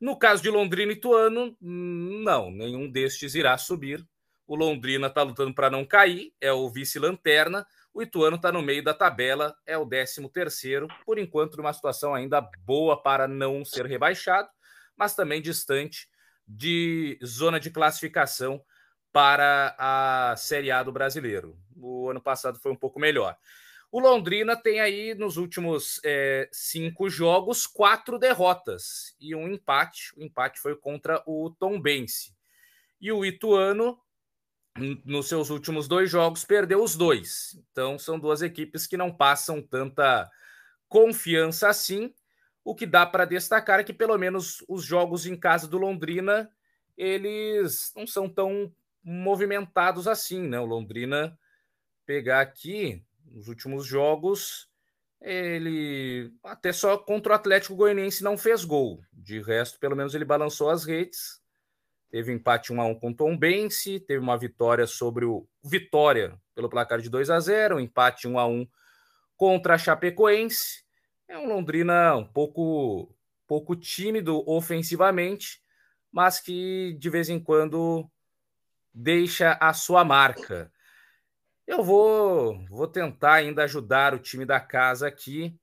No 0.00 0.18
caso 0.18 0.42
de 0.42 0.48
Londrina 0.48 0.92
e 0.92 0.96
Ituano, 0.96 1.54
não, 1.60 2.50
nenhum 2.50 2.90
destes 2.90 3.34
irá 3.34 3.58
subir. 3.58 4.02
O 4.46 4.56
Londrina 4.56 5.08
está 5.08 5.22
lutando 5.22 5.54
para 5.54 5.70
não 5.70 5.84
cair, 5.84 6.32
é 6.40 6.52
o 6.52 6.70
vice-lanterna. 6.70 7.66
O 7.92 8.02
Ituano 8.02 8.36
está 8.36 8.50
no 8.50 8.62
meio 8.62 8.82
da 8.82 8.94
tabela, 8.94 9.54
é 9.66 9.76
o 9.76 9.86
13 9.86 10.26
terceiro, 10.30 10.88
por 11.04 11.18
enquanto 11.18 11.56
numa 11.56 11.72
situação 11.72 12.14
ainda 12.14 12.40
boa 12.64 13.00
para 13.00 13.28
não 13.28 13.64
ser 13.64 13.86
rebaixado, 13.86 14.48
mas 14.96 15.14
também 15.14 15.42
distante 15.42 16.08
de 16.46 17.18
zona 17.24 17.58
de 17.58 17.70
classificação 17.70 18.62
para 19.12 19.74
a 19.78 20.34
Série 20.36 20.70
A 20.70 20.82
do 20.82 20.92
Brasileiro. 20.92 21.56
O 21.76 22.10
ano 22.10 22.20
passado 22.20 22.58
foi 22.58 22.72
um 22.72 22.76
pouco 22.76 22.98
melhor. 22.98 23.36
O 23.94 24.00
Londrina 24.00 24.56
tem 24.56 24.80
aí 24.80 25.14
nos 25.14 25.36
últimos 25.36 26.00
é, 26.04 26.48
cinco 26.50 27.08
jogos 27.08 27.64
quatro 27.64 28.18
derrotas 28.18 29.14
e 29.20 29.36
um 29.36 29.48
empate. 29.48 30.12
O 30.16 30.22
empate 30.24 30.58
foi 30.58 30.74
contra 30.74 31.22
o 31.24 31.54
Tom 31.60 31.80
Bense. 31.80 32.34
E 33.00 33.12
o 33.12 33.24
Ituano, 33.24 33.96
nos 35.04 35.28
seus 35.28 35.48
últimos 35.48 35.86
dois 35.86 36.10
jogos, 36.10 36.44
perdeu 36.44 36.82
os 36.82 36.96
dois. 36.96 37.56
Então 37.70 37.96
são 37.96 38.18
duas 38.18 38.42
equipes 38.42 38.84
que 38.84 38.96
não 38.96 39.14
passam 39.14 39.62
tanta 39.62 40.28
confiança 40.88 41.68
assim. 41.68 42.12
O 42.64 42.74
que 42.74 42.86
dá 42.86 43.04
para 43.04 43.26
destacar 43.26 43.78
é 43.78 43.84
que 43.84 43.92
pelo 43.92 44.16
menos 44.16 44.64
os 44.66 44.84
jogos 44.84 45.26
em 45.26 45.36
casa 45.36 45.68
do 45.68 45.78
Londrina 45.78 46.50
eles 46.96 47.92
não 47.94 48.06
são 48.06 48.28
tão 48.28 48.72
movimentados 49.02 50.08
assim, 50.08 50.48
né? 50.48 50.58
O 50.58 50.64
Londrina 50.64 51.38
pegar 52.06 52.40
aqui 52.40 53.04
nos 53.26 53.48
últimos 53.48 53.84
jogos, 53.84 54.68
ele 55.20 56.32
até 56.42 56.72
só 56.72 56.96
contra 56.96 57.32
o 57.32 57.36
Atlético 57.36 57.74
Goianiense 57.74 58.22
não 58.22 58.38
fez 58.38 58.64
gol. 58.64 59.02
De 59.12 59.40
resto, 59.40 59.78
pelo 59.78 59.96
menos 59.96 60.14
ele 60.14 60.24
balançou 60.24 60.70
as 60.70 60.84
redes. 60.84 61.42
Teve 62.10 62.32
empate 62.32 62.72
1 62.72 62.80
a 62.80 62.86
1 62.86 62.94
com 62.94 63.10
o 63.10 63.14
Tom 63.14 63.36
Bense, 63.36 63.98
teve 63.98 64.20
uma 64.20 64.38
vitória 64.38 64.86
sobre 64.86 65.24
o 65.24 65.48
Vitória 65.62 66.38
pelo 66.54 66.68
placar 66.68 67.00
de 67.00 67.10
2 67.10 67.28
a 67.28 67.40
0, 67.40 67.76
um 67.76 67.80
empate 67.80 68.28
1 68.28 68.38
a 68.38 68.46
1 68.46 68.68
contra 69.36 69.74
a 69.74 69.78
Chapecoense. 69.78 70.83
É 71.28 71.38
um 71.38 71.46
Londrina 71.46 72.16
um 72.16 72.26
pouco 72.26 73.14
pouco 73.46 73.76
tímido 73.76 74.42
ofensivamente, 74.48 75.60
mas 76.10 76.40
que 76.40 76.96
de 76.98 77.10
vez 77.10 77.28
em 77.28 77.38
quando 77.38 78.10
deixa 78.92 79.56
a 79.60 79.72
sua 79.72 80.04
marca. 80.04 80.72
Eu 81.66 81.82
vou, 81.82 82.62
vou 82.68 82.86
tentar 82.86 83.34
ainda 83.34 83.64
ajudar 83.64 84.14
o 84.14 84.18
time 84.18 84.44
da 84.44 84.60
casa 84.60 85.08
aqui 85.08 85.58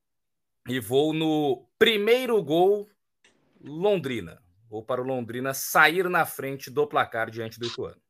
e 0.67 0.79
vou 0.79 1.13
no 1.13 1.67
primeiro 1.77 2.41
gol 2.43 2.89
Londrina. 3.63 4.41
Vou 4.69 4.83
para 4.83 5.01
o 5.01 5.05
Londrina 5.05 5.53
sair 5.53 6.09
na 6.09 6.25
frente 6.25 6.71
do 6.71 6.87
placar 6.87 7.29
diante 7.29 7.59
do 7.59 7.67
Ituano. 7.67 8.01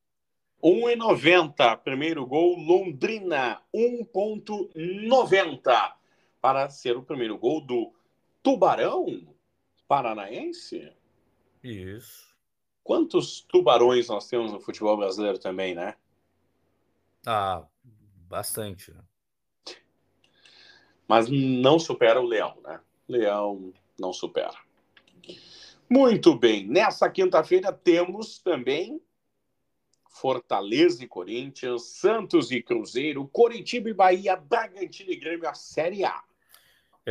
1,90. 0.63 1.77
Primeiro 1.77 2.25
gol, 2.25 2.57
Londrina. 2.57 3.61
1,90. 3.75 5.91
Para 6.41 6.69
ser 6.69 6.97
o 6.97 7.03
primeiro 7.03 7.37
gol 7.37 7.61
do 7.61 7.93
Tubarão 8.41 9.05
Paranaense? 9.87 10.91
Isso. 11.63 12.31
Quantos 12.83 13.41
tubarões 13.41 14.07
nós 14.07 14.27
temos 14.27 14.51
no 14.51 14.59
futebol 14.59 14.97
brasileiro 14.97 15.37
também, 15.37 15.75
né? 15.75 15.95
Ah, 17.25 17.63
Bastante. 18.31 18.93
Né? 18.93 19.03
Mas 21.05 21.27
não 21.29 21.77
supera 21.77 22.21
o 22.21 22.25
Leão, 22.25 22.57
né? 22.63 22.79
Leão 23.05 23.73
não 23.99 24.13
supera. 24.13 24.57
Muito 25.89 26.33
bem. 26.33 26.65
Nessa 26.65 27.09
quinta-feira 27.09 27.73
temos 27.73 28.39
também 28.39 29.01
Fortaleza 30.09 31.03
e 31.03 31.07
Corinthians, 31.07 31.87
Santos 31.87 32.51
e 32.51 32.63
Cruzeiro, 32.63 33.27
Coritiba 33.27 33.89
e 33.89 33.93
Bahia, 33.93 34.37
Bragantino 34.37 35.11
e 35.11 35.17
Grêmio, 35.17 35.49
a 35.49 35.53
Série 35.53 36.05
A. 36.05 36.23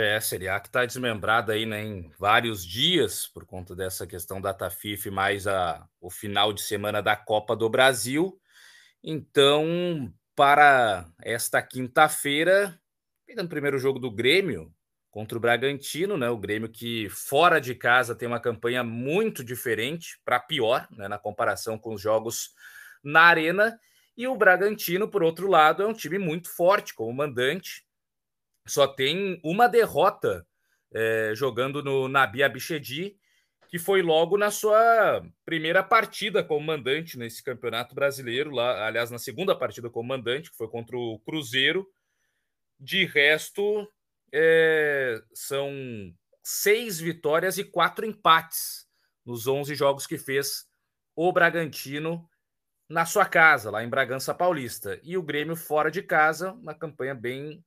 É, 0.01 0.17
a 0.17 0.57
A 0.57 0.61
que 0.61 0.69
está 0.69 0.87
desmembrada 0.87 1.53
aí 1.53 1.67
né, 1.67 1.83
em 1.83 2.11
vários 2.19 2.65
dias 2.65 3.27
por 3.27 3.45
conta 3.45 3.77
dessa 3.77 4.07
questão 4.07 4.41
da 4.41 4.55
TAFIF 4.55 5.11
mais 5.11 5.47
a, 5.47 5.87
o 6.01 6.11
final 6.11 6.53
de 6.53 6.63
semana 6.63 7.03
da 7.03 7.15
Copa 7.15 7.55
do 7.55 7.69
Brasil. 7.69 8.41
Então, 9.03 10.13
para 10.35 11.07
esta 11.23 11.61
quinta-feira, 11.61 12.81
pegando 13.27 13.47
o 13.47 13.51
primeiro 13.51 13.79
jogo 13.79 13.99
do 13.99 14.11
Grêmio 14.11 14.73
contra 15.11 15.37
o 15.37 15.41
Bragantino, 15.41 16.17
né? 16.17 16.31
O 16.31 16.39
Grêmio 16.39 16.69
que 16.69 17.09
fora 17.11 17.61
de 17.61 17.75
casa 17.75 18.15
tem 18.15 18.27
uma 18.27 18.41
campanha 18.41 18.83
muito 18.83 19.45
diferente, 19.45 20.19
para 20.25 20.41
pior, 20.41 20.89
né? 20.91 21.09
Na 21.09 21.19
comparação 21.19 21.79
com 21.79 21.95
os 21.95 22.01
jogos 22.01 22.55
na 23.03 23.23
arena. 23.23 23.79
E 24.17 24.27
o 24.27 24.37
Bragantino, 24.37 25.09
por 25.09 25.23
outro 25.23 25.47
lado, 25.47 25.83
é 25.83 25.87
um 25.87 25.93
time 25.93 26.19
muito 26.19 26.49
forte 26.49 26.95
como 26.95 27.13
mandante. 27.13 27.85
Só 28.71 28.87
tem 28.87 29.41
uma 29.45 29.69
derrota 29.69 30.47
é, 30.93 31.33
jogando 31.35 31.83
no 31.83 32.09
Nabi 32.09 32.43
Abichedi 32.43 33.17
que 33.71 33.79
foi 33.79 34.03
logo 34.03 34.37
na 34.37 34.51
sua 34.51 35.25
primeira 35.45 35.81
partida 35.81 36.43
como 36.43 36.67
mandante 36.67 37.17
nesse 37.17 37.41
campeonato 37.41 37.95
brasileiro, 37.95 38.51
lá, 38.51 38.89
aliás, 38.89 39.13
na 39.13 39.19
segunda 39.19 39.55
partida 39.55 39.89
como 39.89 40.09
mandante, 40.09 40.51
que 40.51 40.57
foi 40.57 40.67
contra 40.67 40.99
o 40.99 41.21
Cruzeiro. 41.21 41.89
De 42.81 43.05
resto, 43.05 43.89
é, 44.33 45.23
são 45.33 45.71
seis 46.43 46.99
vitórias 46.99 47.59
e 47.59 47.65
quatro 47.65 48.05
empates 48.05 48.89
nos 49.25 49.47
11 49.47 49.73
jogos 49.77 50.05
que 50.05 50.19
fez 50.19 50.67
o 51.15 51.33
Bragantino 51.33 52.29
na 52.89 53.07
sua 53.07 53.25
casa, 53.25 53.71
lá 53.71 53.85
em 53.85 53.89
Bragança 53.89 54.35
Paulista. 54.35 54.99
E 55.05 55.17
o 55.17 55.23
Grêmio 55.23 55.55
fora 55.55 55.93
de 55.93 56.03
casa, 56.03 56.55
uma 56.55 56.75
campanha 56.75 57.15
bem 57.15 57.65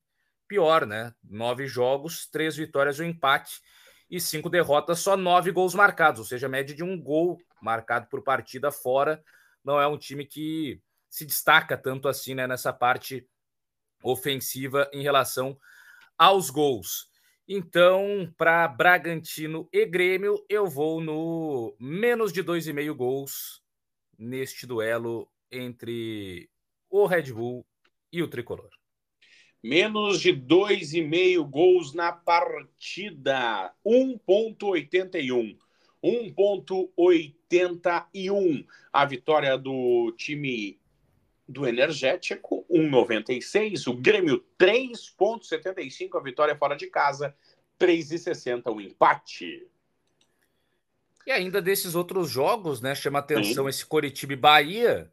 pior, 0.53 0.85
né? 0.85 1.11
Nove 1.23 1.65
jogos, 1.65 2.27
três 2.27 2.55
vitórias 2.55 2.99
e 2.99 3.01
um 3.01 3.05
empate 3.05 3.59
e 4.07 4.21
cinco 4.21 4.51
derrotas, 4.51 4.99
só 4.99 5.17
nove 5.17 5.51
gols 5.51 5.73
marcados, 5.73 6.19
ou 6.19 6.25
seja, 6.25 6.47
média 6.47 6.75
de 6.75 6.83
um 6.83 7.01
gol 7.01 7.41
marcado 7.59 8.07
por 8.07 8.21
partida 8.21 8.71
fora. 8.71 9.23
Não 9.63 9.81
é 9.81 9.87
um 9.87 9.97
time 9.97 10.27
que 10.27 10.79
se 11.09 11.25
destaca 11.25 11.75
tanto 11.75 12.07
assim 12.07 12.35
né, 12.35 12.45
nessa 12.45 12.71
parte 12.71 13.27
ofensiva 14.03 14.87
em 14.93 15.01
relação 15.01 15.57
aos 16.15 16.51
gols. 16.51 17.09
Então, 17.47 18.31
para 18.37 18.67
Bragantino 18.67 19.67
e 19.73 19.87
Grêmio, 19.87 20.45
eu 20.47 20.67
vou 20.67 21.01
no 21.01 21.75
menos 21.79 22.31
de 22.31 22.43
dois 22.43 22.67
e 22.67 22.73
meio 22.73 22.93
gols 22.93 23.63
neste 24.19 24.67
duelo 24.67 25.27
entre 25.51 26.47
o 26.91 27.07
Red 27.07 27.33
Bull 27.33 27.65
e 28.11 28.21
o 28.21 28.27
Tricolor. 28.27 28.69
Menos 29.63 30.19
de 30.19 30.33
2,5 30.33 31.49
gols 31.49 31.93
na 31.93 32.11
partida. 32.11 33.73
1,81. 33.85 35.57
1,81. 36.03 38.65
A 38.91 39.05
vitória 39.05 39.57
do 39.57 40.13
time 40.17 40.77
do 41.47 41.65
Energético, 41.65 42.65
1,96. 42.69 43.87
O 43.87 43.93
Grêmio, 43.93 44.43
3,75. 44.59 46.17
A 46.17 46.21
vitória 46.21 46.57
fora 46.57 46.75
de 46.75 46.87
casa, 46.87 47.33
3,60. 47.79 48.69
O 48.69 48.81
empate. 48.81 49.65
E 51.25 51.31
ainda 51.31 51.61
desses 51.61 51.95
outros 51.95 52.29
jogos, 52.29 52.81
né? 52.81 52.93
Chama 52.93 53.19
atenção 53.19 53.63
Sim. 53.63 53.69
esse 53.69 53.85
Coritiba 53.85 54.35
Bahia 54.35 55.09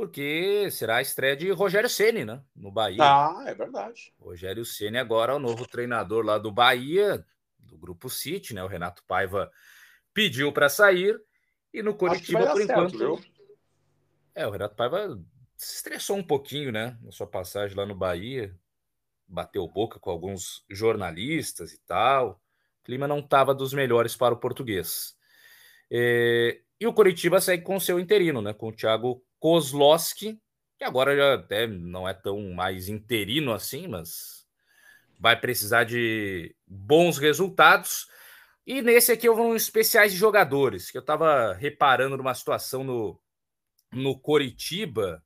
porque 0.00 0.70
será 0.70 0.96
a 0.96 1.02
estreia 1.02 1.36
de 1.36 1.50
Rogério 1.50 1.90
Ceni, 1.90 2.24
né? 2.24 2.42
No 2.56 2.72
Bahia. 2.72 3.02
Ah, 3.02 3.44
é 3.46 3.54
verdade. 3.54 4.14
Rogério 4.18 4.64
Ceni 4.64 4.96
agora 4.96 5.34
é 5.34 5.36
o 5.36 5.38
novo 5.38 5.68
treinador 5.68 6.24
lá 6.24 6.38
do 6.38 6.50
Bahia, 6.50 7.22
do 7.58 7.76
grupo 7.76 8.08
City, 8.08 8.54
né? 8.54 8.64
O 8.64 8.66
Renato 8.66 9.04
Paiva 9.06 9.52
pediu 10.14 10.54
para 10.54 10.70
sair 10.70 11.20
e 11.70 11.82
no 11.82 11.94
Curitiba 11.94 12.50
por 12.50 12.62
enquanto. 12.62 12.96
Certo, 12.96 13.30
é, 14.34 14.46
o 14.46 14.50
Renato 14.50 14.74
Paiva 14.74 15.22
se 15.54 15.74
estressou 15.74 16.16
um 16.16 16.26
pouquinho, 16.26 16.72
né? 16.72 16.96
Na 17.02 17.12
sua 17.12 17.26
passagem 17.26 17.76
lá 17.76 17.84
no 17.84 17.94
Bahia, 17.94 18.58
bateu 19.28 19.68
boca 19.68 20.00
com 20.00 20.10
alguns 20.10 20.64
jornalistas 20.70 21.74
e 21.74 21.78
tal. 21.80 22.40
O 22.80 22.84
clima 22.84 23.06
não 23.06 23.18
estava 23.18 23.54
dos 23.54 23.74
melhores 23.74 24.16
para 24.16 24.32
o 24.32 24.40
português. 24.40 25.14
É, 25.90 26.58
e 26.80 26.86
o 26.86 26.94
Coritiba 26.94 27.38
segue 27.38 27.62
com 27.62 27.78
seu 27.78 28.00
interino, 28.00 28.40
né? 28.40 28.54
Com 28.54 28.68
o 28.68 28.72
Thiago 28.72 29.22
Kozlowski, 29.40 30.38
que 30.78 30.84
agora 30.84 31.16
já 31.16 31.34
até 31.34 31.66
não 31.66 32.08
é 32.08 32.14
tão 32.14 32.52
mais 32.52 32.88
interino 32.88 33.52
assim, 33.52 33.88
mas 33.88 34.46
vai 35.18 35.38
precisar 35.38 35.84
de 35.84 36.54
bons 36.66 37.18
resultados. 37.18 38.06
E 38.66 38.82
nesse 38.82 39.10
aqui 39.10 39.26
eu 39.26 39.34
vou 39.34 39.52
nos 39.52 39.62
especiais 39.62 40.12
de 40.12 40.18
jogadores, 40.18 40.90
que 40.90 40.96
eu 40.96 41.00
estava 41.00 41.54
reparando 41.54 42.16
numa 42.16 42.34
situação 42.34 42.84
no, 42.84 43.20
no 43.92 44.18
Coritiba. 44.18 45.22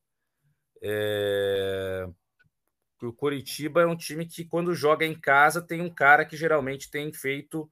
É... 0.81 2.09
O 3.03 3.13
Coritiba 3.13 3.83
é 3.83 3.87
um 3.87 3.97
time 3.97 4.25
que, 4.25 4.45
quando 4.45 4.75
joga 4.75 5.05
em 5.05 5.15
casa, 5.15 5.61
tem 5.61 5.83
um 5.83 5.91
cara 5.93 6.25
que 6.25 6.37
geralmente 6.39 6.91
tem 6.91 7.13
feito 7.13 7.71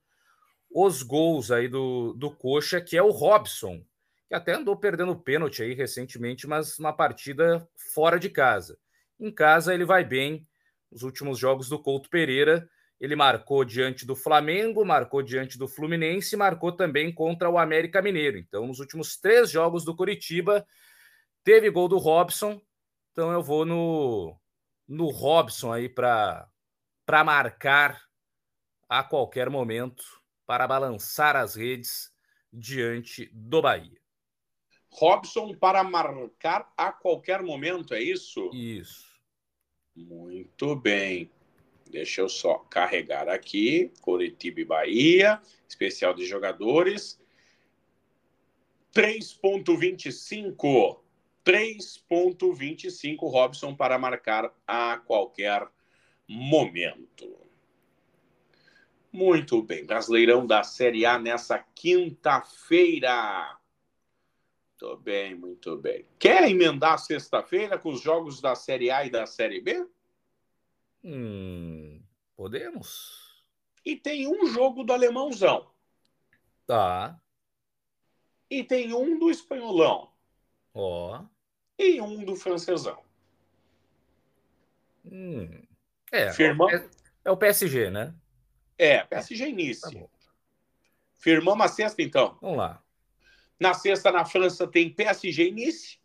os 0.70 1.02
gols 1.02 1.50
aí 1.50 1.68
do, 1.68 2.12
do 2.14 2.30
Coxa, 2.30 2.80
que 2.80 2.96
é 2.96 3.02
o 3.02 3.10
Robson, 3.10 3.82
que 4.32 4.36
até 4.36 4.54
andou 4.54 4.74
perdendo 4.74 5.14
pênalti 5.14 5.62
aí 5.62 5.74
recentemente, 5.74 6.46
mas 6.46 6.78
uma 6.78 6.90
partida 6.90 7.68
fora 7.92 8.18
de 8.18 8.30
casa. 8.30 8.78
Em 9.20 9.30
casa 9.30 9.74
ele 9.74 9.84
vai 9.84 10.02
bem. 10.02 10.48
Os 10.90 11.02
últimos 11.02 11.38
jogos 11.38 11.68
do 11.68 11.78
Couto 11.78 12.08
Pereira, 12.08 12.66
ele 12.98 13.14
marcou 13.14 13.62
diante 13.62 14.06
do 14.06 14.16
Flamengo, 14.16 14.86
marcou 14.86 15.22
diante 15.22 15.58
do 15.58 15.68
Fluminense, 15.68 16.34
marcou 16.34 16.72
também 16.72 17.12
contra 17.12 17.50
o 17.50 17.58
América 17.58 18.00
Mineiro. 18.00 18.38
Então, 18.38 18.66
nos 18.66 18.80
últimos 18.80 19.18
três 19.18 19.50
jogos 19.50 19.84
do 19.84 19.94
Curitiba, 19.94 20.66
teve 21.44 21.68
gol 21.68 21.86
do 21.86 21.98
Robson. 21.98 22.58
Então, 23.10 23.32
eu 23.32 23.42
vou 23.42 23.66
no, 23.66 24.34
no 24.88 25.10
Robson 25.10 25.74
aí 25.74 25.90
para 25.90 26.48
marcar 27.22 28.00
a 28.88 29.04
qualquer 29.04 29.50
momento, 29.50 30.02
para 30.46 30.66
balançar 30.66 31.36
as 31.36 31.54
redes 31.54 32.10
diante 32.50 33.30
do 33.34 33.60
Bahia. 33.60 34.01
Robson 34.92 35.54
para 35.54 35.82
marcar 35.82 36.70
a 36.76 36.92
qualquer 36.92 37.42
momento, 37.42 37.94
é 37.94 38.02
isso? 38.02 38.50
Isso. 38.52 39.10
Muito 39.96 40.76
bem. 40.76 41.30
Deixa 41.90 42.20
eu 42.20 42.28
só 42.28 42.58
carregar 42.58 43.28
aqui. 43.28 43.90
Curitiba 44.00 44.60
e 44.60 44.64
Bahia, 44.64 45.40
especial 45.68 46.14
de 46.14 46.24
jogadores. 46.26 47.20
3.25. 48.94 51.00
3.25 51.44 53.30
Robson 53.30 53.74
para 53.74 53.98
marcar 53.98 54.54
a 54.66 54.98
qualquer 54.98 55.66
momento. 56.28 57.36
Muito 59.10 59.62
bem. 59.62 59.84
Brasileirão 59.84 60.46
da 60.46 60.62
Série 60.62 61.04
A 61.04 61.18
nessa 61.18 61.58
quinta-feira. 61.74 63.58
Muito 64.82 64.96
bem, 64.96 65.34
muito 65.36 65.76
bem. 65.76 66.04
Quer 66.18 66.50
emendar 66.50 66.98
sexta-feira 66.98 67.78
com 67.78 67.90
os 67.90 68.00
jogos 68.00 68.40
da 68.40 68.56
Série 68.56 68.90
A 68.90 69.04
e 69.04 69.10
da 69.10 69.26
Série 69.26 69.60
B? 69.60 69.88
Hum, 71.04 72.02
podemos. 72.36 73.44
E 73.84 73.94
tem 73.94 74.26
um 74.26 74.44
jogo 74.46 74.82
do 74.82 74.92
alemãozão. 74.92 75.70
Tá. 76.66 77.16
E 78.50 78.64
tem 78.64 78.92
um 78.92 79.20
do 79.20 79.30
espanholão. 79.30 80.10
Ó. 80.74 81.22
E 81.78 82.00
um 82.00 82.24
do 82.24 82.34
francesão. 82.34 83.04
Hum. 85.04 85.62
É, 86.10 86.32
Firma... 86.32 86.68
é, 86.72 86.88
é, 87.26 87.30
o 87.30 87.36
PSG, 87.36 87.88
né? 87.88 88.12
É, 88.76 89.04
PSG 89.04 89.48
início. 89.48 90.08
Tá 90.08 90.08
Firmamos 91.14 91.66
a 91.66 91.68
sexta, 91.68 92.02
então. 92.02 92.36
Vamos 92.40 92.58
lá. 92.58 92.81
Na 93.62 93.74
sexta, 93.74 94.10
na 94.10 94.24
França, 94.24 94.66
tem 94.66 94.90
PSG 94.90 95.50
e 95.50 95.52
Nice. 95.52 95.98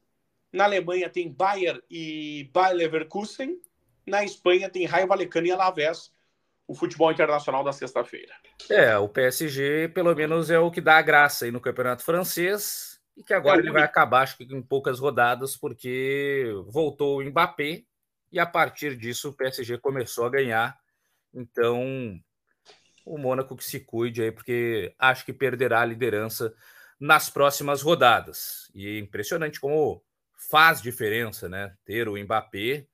Na 0.54 0.66
Alemanha, 0.66 1.10
tem 1.10 1.28
Bayern 1.28 1.82
e 1.90 2.48
Bayer 2.54 2.78
Leverkusen. 2.78 3.60
Na 4.06 4.24
Espanha, 4.24 4.70
tem 4.70 4.86
Raio 4.86 5.08
Vallecano 5.08 5.48
e 5.48 5.52
Alavés. 5.52 6.14
O 6.68 6.76
futebol 6.76 7.12
internacional 7.12 7.64
da 7.64 7.74
sexta-feira. 7.74 8.32
É, 8.70 8.96
o 9.00 9.10
PSG, 9.10 9.88
pelo 9.88 10.14
menos, 10.14 10.52
é 10.52 10.60
o 10.60 10.70
que 10.70 10.80
dá 10.80 11.00
a 11.00 11.02
graça 11.02 11.46
aí 11.46 11.52
no 11.52 11.60
campeonato 11.60 12.04
francês. 12.04 13.02
E 13.16 13.24
que 13.24 13.34
agora 13.34 13.58
é 13.58 13.62
ele 13.62 13.72
vai 13.72 13.82
acabar, 13.82 14.22
acho 14.22 14.38
que 14.38 14.44
em 14.44 14.62
poucas 14.62 15.00
rodadas, 15.00 15.58
porque 15.58 16.54
voltou 16.68 17.18
o 17.18 17.24
Mbappé. 17.24 17.86
E 18.32 18.40
a 18.40 18.46
partir 18.46 18.96
disso, 18.96 19.30
o 19.30 19.34
PSG 19.34 19.80
começou 19.80 20.26
a 20.26 20.30
ganhar. 20.30 20.78
Então, 21.34 22.22
o 23.04 23.18
Mônaco 23.18 23.58
que 23.58 23.64
se 23.64 23.80
cuide 23.80 24.22
aí, 24.22 24.32
porque 24.32 24.94
acho 25.00 25.26
que 25.26 25.34
perderá 25.34 25.82
a 25.82 25.86
liderança 25.86 26.54
nas 27.00 27.30
próximas 27.30 27.82
rodadas. 27.82 28.72
E 28.74 28.88
é 28.88 29.00
impressionante 29.00 29.60
como 29.60 30.04
faz 30.50 30.82
diferença, 30.82 31.48
né? 31.48 31.76
Ter 31.86 32.08
o 32.08 32.18
Mbappé, 32.18 32.88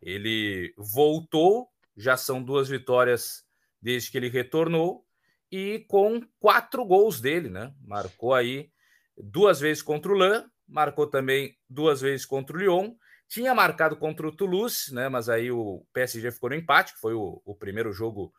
ele 0.00 0.74
voltou, 0.76 1.68
já 1.96 2.16
são 2.16 2.42
duas 2.42 2.68
vitórias 2.68 3.44
desde 3.80 4.10
que 4.10 4.18
ele 4.18 4.28
retornou 4.28 5.04
e 5.50 5.84
com 5.88 6.22
quatro 6.38 6.84
gols 6.84 7.20
dele, 7.20 7.48
né? 7.48 7.74
Marcou 7.82 8.34
aí 8.34 8.70
duas 9.16 9.60
vezes 9.60 9.82
contra 9.82 10.12
o 10.12 10.14
Lan, 10.14 10.48
marcou 10.66 11.06
também 11.06 11.56
duas 11.68 12.00
vezes 12.00 12.24
contra 12.24 12.56
o 12.56 12.60
Lyon, 12.60 12.94
tinha 13.28 13.54
marcado 13.54 13.96
contra 13.96 14.26
o 14.26 14.34
Toulouse, 14.34 14.92
né? 14.94 15.08
Mas 15.08 15.28
aí 15.28 15.50
o 15.50 15.84
PSG 15.92 16.30
ficou 16.30 16.50
no 16.50 16.56
empate, 16.56 16.94
que 16.94 17.00
foi 17.00 17.14
o, 17.14 17.42
o 17.44 17.54
primeiro 17.54 17.92
jogo 17.92 18.32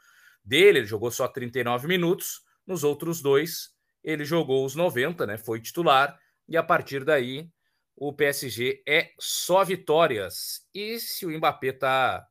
dele, 0.44 0.80
ele 0.80 0.88
jogou 0.88 1.12
só 1.12 1.28
39 1.28 1.88
minutos, 1.88 2.42
nos 2.66 2.84
outros 2.84 3.22
dois 3.22 3.70
ele 4.04 4.26
jogou 4.26 4.66
os 4.66 4.76
90, 4.76 5.26
né? 5.26 5.38
Foi 5.38 5.60
titular 5.60 6.20
e 6.48 6.58
a 6.58 6.64
partir 6.64 7.04
daí 7.04 7.50
o 7.96 8.12
PSG 8.12 8.82
é 8.88 9.12
só 9.20 9.64
vitórias. 9.64 10.68
E 10.74 11.00
se 11.00 11.26
o 11.26 11.30
Mbappé 11.30 11.72
tá 11.72 12.26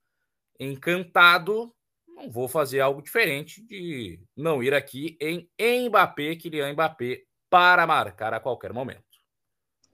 encantado, 0.59 1.73
não 2.09 2.31
vou 2.31 2.49
fazer 2.49 2.81
algo 2.81 3.01
diferente 3.01 3.65
de 3.65 4.21
não 4.37 4.63
ir 4.63 4.75
aqui 4.75 5.17
em 5.21 5.89
Mbappé, 5.89 6.37
Kylian 6.37 6.73
Mbappé, 6.73 7.23
para 7.49 7.87
marcar 7.87 8.35
a 8.35 8.41
qualquer 8.41 8.73
momento. 8.73 9.05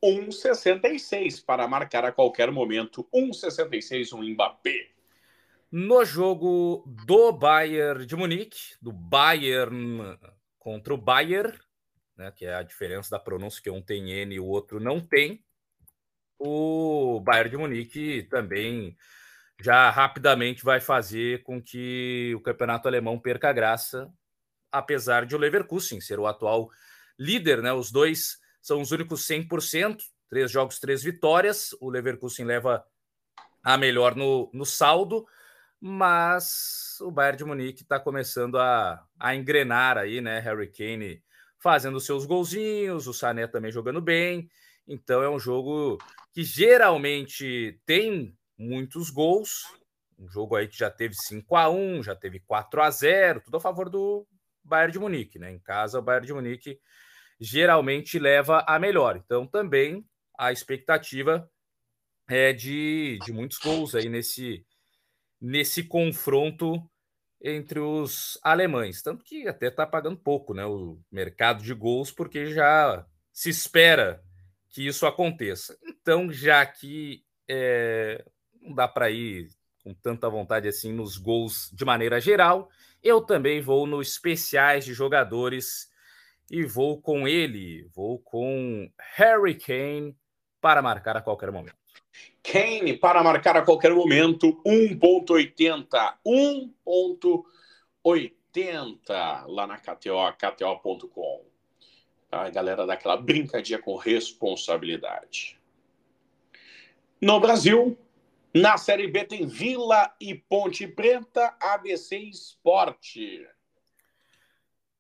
1,66 0.03 1.45
para 1.45 1.67
marcar 1.67 2.05
a 2.05 2.13
qualquer 2.13 2.51
momento. 2.51 3.09
1,66 3.15 4.13
um 4.13 4.23
Mbappé. 4.33 4.91
No 5.71 6.05
jogo 6.05 6.85
do 6.87 7.33
Bayern 7.33 8.07
de 8.07 8.15
Munique, 8.15 8.77
do 8.81 8.93
Bayern 8.93 10.17
contra 10.59 10.95
o 10.95 10.97
Bayern, 10.97 11.57
né, 12.17 12.33
que 12.35 12.47
é 12.47 12.55
a 12.55 12.63
diferença 12.63 13.11
da 13.11 13.19
pronúncia, 13.19 13.63
que 13.63 13.71
um 13.71 13.83
tem 13.83 14.11
N 14.11 14.35
e 14.35 14.41
o 14.41 14.47
outro 14.47 14.81
não 14.81 15.01
tem, 15.01 15.45
o 16.39 17.21
Bayern 17.21 17.51
de 17.51 17.57
Munique 17.57 18.23
também 18.25 18.97
já 19.61 19.91
rapidamente 19.91 20.63
vai 20.63 20.81
fazer 20.81 21.43
com 21.43 21.63
que 21.63 22.35
o 22.37 22.41
campeonato 22.41 22.87
alemão 22.87 23.19
perca 23.19 23.49
a 23.49 23.53
graça, 23.53 24.13
apesar 24.71 25.25
de 25.25 25.35
o 25.35 25.39
Leverkusen 25.39 26.01
ser 26.01 26.19
o 26.19 26.27
atual 26.27 26.69
líder, 27.19 27.63
né? 27.63 27.73
Os 27.73 27.91
dois 27.91 28.39
são 28.61 28.81
os 28.81 28.93
únicos 28.93 29.27
100%, 29.27 29.99
três 30.29 30.51
jogos, 30.51 30.79
três 30.79 31.03
vitórias. 31.03 31.75
O 31.81 31.89
Leverkusen 31.89 32.45
leva 32.45 32.85
a 33.63 33.79
melhor 33.79 34.15
no, 34.15 34.51
no 34.53 34.67
saldo, 34.67 35.27
mas 35.81 36.99
o 37.01 37.11
Bayern 37.11 37.39
de 37.39 37.45
Munique 37.45 37.83
está 37.83 37.99
começando 37.99 38.59
a, 38.59 39.03
a 39.19 39.35
engrenar 39.35 39.97
aí, 39.97 40.21
né? 40.21 40.39
Harry 40.41 40.71
Kane 40.71 41.23
fazendo 41.67 41.99
seus 41.99 42.25
golzinhos, 42.25 43.09
o 43.09 43.13
Sané 43.13 43.49
também 43.49 43.73
jogando 43.73 44.01
bem. 44.01 44.49
Então 44.87 45.21
é 45.21 45.29
um 45.29 45.37
jogo 45.37 45.99
que 46.33 46.45
geralmente 46.45 47.81
tem 47.85 48.39
muitos 48.57 49.11
gols. 49.11 49.65
Um 50.17 50.29
jogo 50.29 50.55
aí 50.55 50.69
que 50.69 50.79
já 50.79 50.89
teve 50.89 51.17
5 51.17 51.57
a 51.57 51.69
1 51.69 52.05
já 52.05 52.15
teve 52.15 52.39
4 52.39 52.81
a 52.81 52.89
0 52.89 53.41
tudo 53.41 53.57
a 53.57 53.61
favor 53.61 53.91
do 53.91 54.25
Bayern 54.63 54.93
de 54.93 55.01
Munique, 55.01 55.41
né? 55.41 55.51
Em 55.51 55.59
casa, 55.59 55.99
o 55.99 56.03
Bayern 56.03 56.29
de 56.29 56.33
Munique 56.33 56.79
geralmente 57.41 58.17
leva 58.17 58.65
a 58.65 58.79
melhor. 58.79 59.17
Então 59.17 59.45
também 59.45 60.07
a 60.39 60.53
expectativa 60.53 61.51
é 62.29 62.53
de, 62.53 63.19
de 63.25 63.33
muitos 63.33 63.59
gols 63.59 63.93
aí 63.97 64.09
nesse, 64.09 64.65
nesse 65.41 65.83
confronto 65.83 66.81
entre 67.47 67.79
os 67.79 68.39
alemães. 68.43 69.01
Tanto 69.03 69.23
que 69.23 69.47
até 69.47 69.69
está 69.69 69.87
pagando 69.87 70.17
pouco 70.17 70.53
né, 70.53 70.67
o 70.67 70.99
mercado 71.11 71.63
de 71.63 71.73
gols, 71.73 72.11
porque 72.11 72.47
já 72.47 73.07
se 73.33 73.51
espera 73.51 74.21
que 74.69 74.85
isso 74.85 75.07
aconteça. 75.07 75.79
Então, 75.85 76.33
já 76.33 76.67
que 76.67 77.25
é, 77.49 78.25
não 78.61 78.75
dá 78.75 78.89
para 78.89 79.11
ir 79.11 79.49
com 79.85 79.95
tanta 79.95 80.29
vontade 80.29 80.67
assim 80.67 80.93
nos 80.93 81.17
gols 81.17 81.71
de 81.73 81.85
maneira 81.85 82.21
geral, 82.21 82.69
eu 83.01 83.21
também 83.21 83.61
vou 83.61 83.87
nos 83.87 84.09
especiais 84.09 84.85
de 84.85 84.93
jogadores 84.93 85.89
e 86.51 86.65
vou 86.65 87.01
com 87.01 87.29
ele, 87.29 87.89
vou 87.95 88.19
com 88.19 88.91
Harry 89.15 89.55
Kane 89.55 90.17
para 90.61 90.83
marcar 90.83 91.17
a 91.17 91.23
qualquer 91.23 91.53
momento. 91.53 91.86
Kane 92.51 92.97
para 92.97 93.23
marcar 93.23 93.57
a 93.57 93.63
qualquer 93.63 93.93
momento, 93.93 94.61
1.80. 94.65 96.15
1.80. 96.27 97.57
80 98.07 99.47
lá 99.47 99.67
na 99.67 99.79
KTO, 99.79 100.33
KTO.com. 100.39 101.45
A 102.31 102.49
galera 102.51 102.87
daquela 102.87 103.17
brincadinha 103.17 103.81
com 103.81 103.97
responsabilidade. 103.97 105.59
No 107.21 107.41
Brasil, 107.41 107.99
na 108.55 108.77
Série 108.79 109.09
B 109.09 109.25
tem 109.25 109.47
Vila 109.47 110.15
e 110.21 110.35
Ponte 110.35 110.87
Preta, 110.87 111.57
ABC 111.61 112.17
Esporte. 112.17 113.47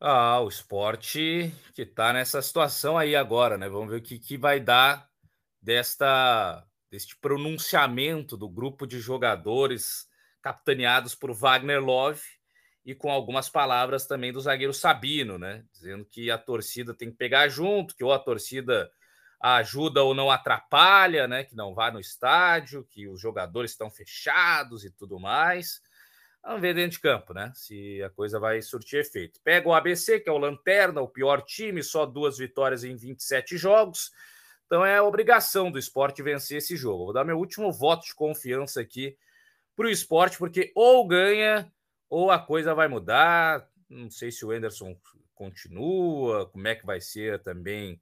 Ah, 0.00 0.40
o 0.40 0.48
esporte 0.48 1.52
que 1.74 1.82
está 1.82 2.12
nessa 2.12 2.42
situação 2.42 2.98
aí 2.98 3.16
agora, 3.16 3.56
né? 3.56 3.68
Vamos 3.68 3.88
ver 3.88 3.96
o 3.96 4.02
que, 4.02 4.18
que 4.18 4.36
vai 4.36 4.60
dar 4.60 5.08
desta 5.60 6.66
deste 6.96 7.14
pronunciamento 7.18 8.38
do 8.38 8.48
grupo 8.48 8.86
de 8.86 8.98
jogadores 8.98 10.08
capitaneados 10.40 11.14
por 11.14 11.30
Wagner 11.30 11.78
Love 11.78 12.22
e 12.86 12.94
com 12.94 13.10
algumas 13.10 13.50
palavras 13.50 14.06
também 14.06 14.32
do 14.32 14.40
zagueiro 14.40 14.72
Sabino, 14.72 15.36
né? 15.36 15.62
Dizendo 15.74 16.06
que 16.06 16.30
a 16.30 16.38
torcida 16.38 16.94
tem 16.94 17.10
que 17.10 17.16
pegar 17.18 17.48
junto, 17.48 17.94
que 17.94 18.02
ou 18.02 18.14
a 18.14 18.18
torcida 18.18 18.90
ajuda 19.38 20.02
ou 20.02 20.14
não 20.14 20.30
atrapalha, 20.30 21.28
né? 21.28 21.44
Que 21.44 21.54
não 21.54 21.74
vá 21.74 21.90
no 21.90 22.00
estádio, 22.00 22.86
que 22.88 23.06
os 23.06 23.20
jogadores 23.20 23.72
estão 23.72 23.90
fechados 23.90 24.82
e 24.82 24.90
tudo 24.90 25.20
mais. 25.20 25.82
Vamos 26.42 26.62
ver 26.62 26.74
dentro 26.74 26.92
de 26.92 27.00
campo, 27.00 27.34
né? 27.34 27.52
Se 27.54 28.02
a 28.02 28.08
coisa 28.08 28.40
vai 28.40 28.62
surtir 28.62 29.00
efeito. 29.00 29.38
Pega 29.44 29.68
o 29.68 29.74
ABC, 29.74 30.18
que 30.18 30.30
é 30.30 30.32
o 30.32 30.38
Lanterna, 30.38 31.02
o 31.02 31.08
pior 31.08 31.42
time, 31.42 31.82
só 31.82 32.06
duas 32.06 32.38
vitórias 32.38 32.84
em 32.84 32.96
27 32.96 33.58
jogos. 33.58 34.10
Então 34.66 34.84
é 34.84 35.00
obrigação 35.00 35.70
do 35.70 35.78
esporte 35.78 36.22
vencer 36.22 36.58
esse 36.58 36.76
jogo. 36.76 37.04
Vou 37.04 37.12
dar 37.12 37.24
meu 37.24 37.38
último 37.38 37.72
voto 37.72 38.06
de 38.06 38.14
confiança 38.14 38.80
aqui 38.80 39.16
para 39.76 39.86
o 39.86 39.90
esporte, 39.90 40.38
porque 40.38 40.72
ou 40.74 41.06
ganha 41.06 41.72
ou 42.08 42.30
a 42.30 42.38
coisa 42.38 42.74
vai 42.74 42.88
mudar. 42.88 43.68
Não 43.88 44.10
sei 44.10 44.30
se 44.32 44.44
o 44.44 44.50
Anderson 44.50 44.96
continua, 45.34 46.46
como 46.46 46.66
é 46.66 46.74
que 46.74 46.86
vai 46.86 47.00
ser 47.00 47.42
também 47.42 48.00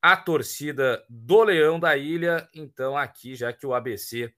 a 0.00 0.16
torcida 0.16 1.04
do 1.08 1.44
Leão 1.44 1.78
da 1.78 1.96
Ilha. 1.96 2.48
Então, 2.52 2.96
aqui, 2.96 3.36
já 3.36 3.52
que 3.52 3.64
o 3.64 3.72
ABC 3.72 4.34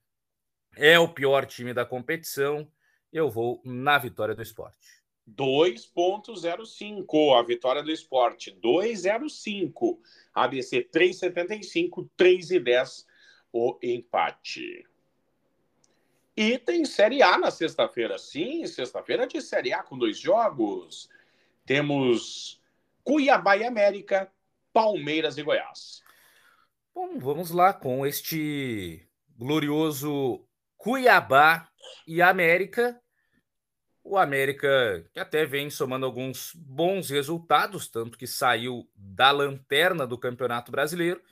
é 0.76 0.98
o 0.98 1.08
pior 1.08 1.46
time 1.46 1.72
da 1.72 1.86
competição, 1.86 2.70
eu 3.10 3.30
vou 3.30 3.62
na 3.64 3.96
vitória 3.96 4.34
do 4.34 4.42
esporte. 4.42 5.03
2.05, 5.30 7.38
a 7.38 7.42
vitória 7.42 7.82
do 7.82 7.90
esporte. 7.90 8.56
2.05. 8.62 9.98
ABC 10.34 10.86
3,75, 10.92 12.08
3,10 12.18 13.06
o 13.52 13.78
empate. 13.82 14.86
E 16.36 16.58
tem 16.58 16.84
Série 16.84 17.22
A 17.22 17.38
na 17.38 17.50
sexta-feira. 17.50 18.18
Sim, 18.18 18.66
sexta-feira 18.66 19.26
de 19.26 19.40
Série 19.40 19.72
A 19.72 19.82
com 19.82 19.96
dois 19.96 20.18
jogos. 20.18 21.08
Temos 21.64 22.60
Cuiabá 23.04 23.56
e 23.56 23.64
América, 23.64 24.30
Palmeiras 24.72 25.38
e 25.38 25.42
Goiás. 25.42 26.02
Bom, 26.92 27.18
vamos 27.18 27.52
lá 27.52 27.72
com 27.72 28.04
este 28.04 29.08
glorioso 29.38 30.44
Cuiabá 30.76 31.68
e 32.06 32.20
América 32.20 33.00
o 34.04 34.18
América, 34.18 35.02
que 35.14 35.18
até 35.18 35.46
vem 35.46 35.70
somando 35.70 36.04
alguns 36.04 36.52
bons 36.54 37.08
resultados, 37.08 37.88
tanto 37.88 38.18
que 38.18 38.26
saiu 38.26 38.86
da 38.94 39.30
lanterna 39.30 40.06
do 40.06 40.18
Campeonato 40.18 40.70
Brasileiro, 40.70 41.22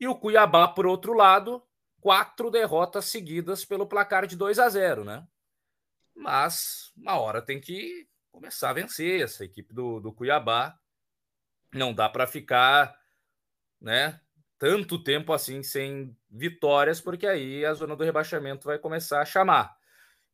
e 0.00 0.08
o 0.08 0.14
Cuiabá, 0.14 0.66
por 0.66 0.86
outro 0.86 1.12
lado, 1.12 1.62
quatro 2.00 2.50
derrotas 2.50 3.04
seguidas 3.04 3.62
pelo 3.64 3.86
placar 3.86 4.26
de 4.26 4.36
2 4.36 4.58
a 4.58 4.68
0, 4.70 5.04
né? 5.04 5.26
Mas 6.16 6.90
uma 6.96 7.18
hora 7.18 7.42
tem 7.42 7.60
que 7.60 8.08
começar 8.32 8.70
a 8.70 8.74
vencer 8.74 9.20
essa 9.20 9.44
equipe 9.44 9.74
do, 9.74 10.00
do 10.00 10.12
Cuiabá. 10.12 10.78
Não 11.74 11.92
dá 11.92 12.08
para 12.08 12.26
ficar, 12.26 12.98
né? 13.78 14.18
Tanto 14.58 15.02
tempo 15.02 15.32
assim 15.32 15.62
sem 15.62 16.16
vitórias, 16.30 17.00
porque 17.00 17.26
aí 17.26 17.66
a 17.66 17.74
zona 17.74 17.94
do 17.94 18.04
rebaixamento 18.04 18.66
vai 18.66 18.78
começar 18.78 19.20
a 19.20 19.26
chamar. 19.26 19.76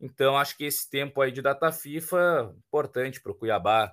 Então, 0.00 0.38
acho 0.38 0.56
que 0.56 0.64
esse 0.64 0.88
tempo 0.88 1.20
aí 1.20 1.30
de 1.30 1.42
data 1.42 1.70
FIFA 1.70 2.54
importante 2.66 3.20
para 3.20 3.32
o 3.32 3.34
Cuiabá 3.34 3.92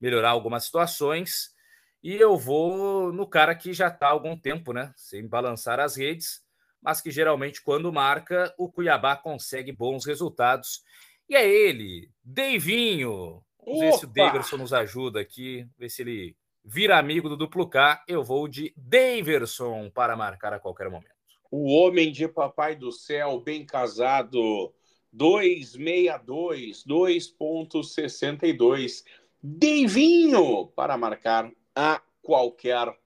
melhorar 0.00 0.30
algumas 0.30 0.64
situações. 0.64 1.54
E 2.02 2.14
eu 2.14 2.36
vou 2.36 3.12
no 3.12 3.26
cara 3.26 3.54
que 3.54 3.72
já 3.72 3.88
está 3.88 4.06
há 4.06 4.10
algum 4.10 4.36
tempo, 4.36 4.72
né? 4.72 4.92
Sem 4.96 5.26
balançar 5.28 5.78
as 5.78 5.96
redes, 5.96 6.42
mas 6.80 7.00
que 7.00 7.10
geralmente, 7.10 7.62
quando 7.62 7.92
marca, 7.92 8.52
o 8.58 8.70
Cuiabá 8.72 9.14
consegue 9.14 9.70
bons 9.70 10.04
resultados. 10.04 10.82
E 11.28 11.36
é 11.36 11.48
ele, 11.48 12.10
Deivinho. 12.24 13.42
Vamos 13.64 13.80
ver 13.80 13.92
se 13.92 14.04
o 14.06 14.08
Daverson 14.08 14.56
nos 14.56 14.72
ajuda 14.72 15.20
aqui, 15.20 15.68
ver 15.78 15.88
se 15.88 16.02
ele 16.02 16.36
vira 16.64 16.98
amigo 16.98 17.28
do 17.28 17.36
duplo 17.36 17.68
K. 17.68 18.02
Eu 18.08 18.24
vou 18.24 18.48
de 18.48 18.74
Daverson 18.76 19.88
para 19.90 20.16
marcar 20.16 20.52
a 20.52 20.58
qualquer 20.58 20.90
momento. 20.90 21.12
O 21.50 21.70
homem 21.72 22.10
de 22.10 22.26
papai 22.26 22.74
do 22.74 22.90
céu, 22.90 23.38
bem 23.38 23.64
casado 23.64 24.74
262, 25.12 26.84
2.62. 26.84 29.04
Deivinho 29.42 30.68
para 30.68 30.96
marcar 30.96 31.52
a 31.74 32.00
qualquer 32.22 32.96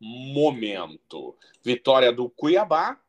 momento. 0.00 1.36
Vitória 1.64 2.12
do 2.12 2.30
Cuiabá, 2.30 3.00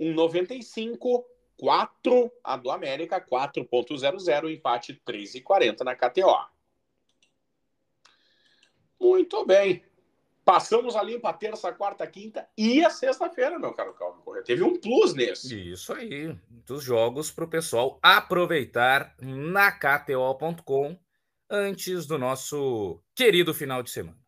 1,95. 0.00 1.24
4 1.62 2.32
a 2.42 2.56
do 2.56 2.72
América, 2.72 3.20
4.00, 3.20 4.52
empate 4.52 5.00
3,40 5.06 5.84
na 5.84 5.94
KTO. 5.94 6.44
Muito 8.98 9.46
bem. 9.46 9.84
Passamos 10.44 10.96
a 10.96 11.02
limpa 11.02 11.32
terça, 11.32 11.72
quarta, 11.72 12.06
quinta 12.06 12.48
e 12.58 12.84
a 12.84 12.90
sexta-feira, 12.90 13.58
meu 13.58 13.72
caro 13.72 13.94
Calvin 13.94 14.22
Correia. 14.22 14.44
Teve 14.44 14.62
um 14.64 14.78
plus 14.78 15.14
nesse. 15.14 15.70
Isso 15.70 15.92
aí. 15.92 16.36
Dos 16.66 16.82
jogos 16.82 17.30
para 17.30 17.44
o 17.44 17.48
pessoal 17.48 17.98
aproveitar 18.02 19.14
na 19.20 19.70
KTO.com 19.70 20.98
antes 21.48 22.06
do 22.06 22.18
nosso 22.18 23.00
querido 23.14 23.54
final 23.54 23.82
de 23.82 23.90
semana. 23.90 24.18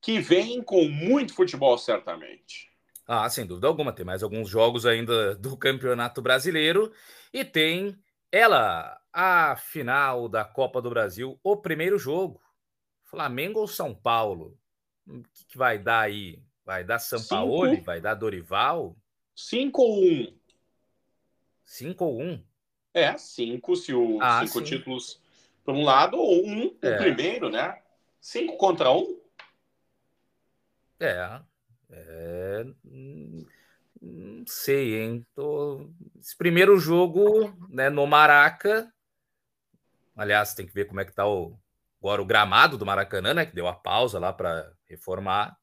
Que 0.00 0.20
vem 0.20 0.62
com 0.62 0.88
muito 0.88 1.34
futebol, 1.34 1.76
certamente. 1.76 2.70
Ah, 3.04 3.28
sem 3.28 3.44
dúvida 3.44 3.66
alguma. 3.66 3.92
Tem 3.92 4.04
mais 4.04 4.22
alguns 4.22 4.48
jogos 4.48 4.86
ainda 4.86 5.34
do 5.34 5.56
Campeonato 5.56 6.22
Brasileiro. 6.22 6.92
E 7.32 7.44
tem 7.44 7.98
ela, 8.30 9.00
a 9.12 9.56
final 9.56 10.28
da 10.28 10.44
Copa 10.44 10.80
do 10.80 10.90
Brasil, 10.90 11.40
o 11.42 11.56
primeiro 11.56 11.98
jogo. 11.98 12.40
Flamengo 13.04 13.60
ou 13.60 13.66
São 13.66 13.94
Paulo? 13.94 14.56
O 15.08 15.22
que, 15.32 15.44
que 15.46 15.58
vai 15.58 15.78
dar 15.78 16.00
aí? 16.00 16.42
Vai 16.64 16.84
dar 16.84 16.98
Sampaoli? 16.98 17.80
Vai 17.80 18.00
dar 18.00 18.14
Dorival? 18.14 18.94
5 19.34 19.80
ou 19.80 20.02
1? 20.02 20.04
Um. 20.04 20.38
5 21.64 22.04
ou 22.04 22.20
1? 22.20 22.30
Um? 22.30 22.44
É, 22.92 23.16
5 23.16 23.76
se 23.76 23.94
o 23.94 24.20
ah, 24.20 24.46
cinco 24.46 24.58
sim. 24.58 24.64
títulos 24.64 25.20
por 25.64 25.74
um 25.74 25.84
lado, 25.84 26.18
ou 26.18 26.44
um 26.44 26.76
é. 26.82 26.94
o 26.94 26.98
primeiro, 26.98 27.48
né? 27.48 27.80
5 28.20 28.56
contra 28.56 28.90
1? 28.90 28.98
Um? 28.98 29.20
É. 31.00 31.40
É. 31.90 32.66
Não 34.00 34.44
sei, 34.46 35.00
hein? 35.00 35.26
Tô... 35.34 35.90
Esse 36.20 36.36
primeiro 36.36 36.78
jogo, 36.78 37.54
né, 37.70 37.88
no 37.88 38.06
Maraca. 38.06 38.92
Aliás, 40.16 40.54
tem 40.54 40.66
que 40.66 40.74
ver 40.74 40.86
como 40.86 41.00
é 41.00 41.04
que 41.04 41.12
tá 41.12 41.26
o, 41.26 41.58
agora 42.00 42.20
o 42.20 42.26
gramado 42.26 42.76
do 42.76 42.84
Maracanã, 42.84 43.32
né? 43.32 43.46
Que 43.46 43.54
deu 43.54 43.66
a 43.68 43.74
pausa 43.74 44.18
lá 44.18 44.32
para 44.32 44.72
reformar. 44.88 45.56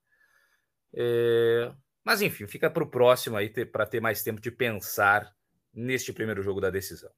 É... 0.93 1.71
Mas 2.03 2.21
enfim, 2.21 2.47
fica 2.47 2.69
para 2.69 2.83
o 2.83 2.89
próximo 2.89 3.35
aí 3.35 3.49
para 3.65 3.85
ter 3.85 3.99
mais 3.99 4.21
tempo 4.21 4.39
de 4.39 4.51
pensar 4.51 5.33
neste 5.73 6.13
primeiro 6.13 6.41
jogo 6.41 6.61
da 6.61 6.69
decisão. 6.69 7.11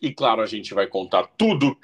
E 0.00 0.14
claro, 0.14 0.42
a 0.42 0.46
gente 0.46 0.74
vai 0.74 0.86
contar 0.86 1.26
tudo 1.36 1.76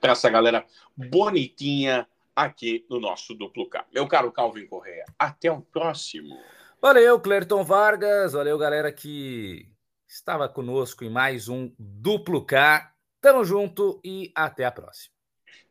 para 0.00 0.12
essa 0.12 0.30
galera 0.30 0.64
bonitinha 0.96 2.08
aqui 2.34 2.86
no 2.88 2.98
nosso 2.98 3.34
Duplo 3.34 3.68
K. 3.68 3.86
Meu 3.92 4.06
caro 4.06 4.32
Calvin 4.32 4.66
Correa, 4.66 5.04
até 5.18 5.50
o 5.50 5.60
próximo. 5.60 6.38
Valeu, 6.80 7.20
Clerton 7.20 7.64
Vargas. 7.64 8.32
Valeu, 8.32 8.56
galera 8.56 8.92
que 8.92 9.68
estava 10.06 10.48
conosco 10.48 11.04
em 11.04 11.10
mais 11.10 11.48
um 11.48 11.74
Duplo 11.78 12.44
K. 12.46 12.94
Tamo 13.20 13.44
junto 13.44 14.00
e 14.04 14.30
até 14.34 14.64
a 14.64 14.70
próxima. 14.70 15.17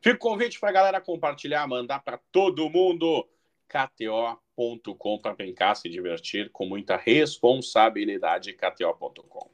Fica 0.00 0.16
o 0.16 0.18
convite 0.18 0.60
para 0.60 0.70
a 0.70 0.72
galera 0.72 1.00
compartilhar, 1.00 1.66
mandar 1.66 2.00
para 2.00 2.18
todo 2.30 2.70
mundo. 2.70 3.28
KTO.com 3.68 5.18
para 5.18 5.34
brincar, 5.34 5.74
se 5.74 5.88
divertir 5.88 6.50
com 6.50 6.64
muita 6.64 6.96
responsabilidade. 6.96 8.54
KTO.com. 8.54 9.50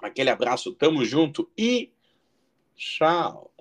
Aquele 0.00 0.30
abraço, 0.30 0.74
tamo 0.74 1.04
junto 1.04 1.50
e 1.56 1.92
tchau. 2.74 3.53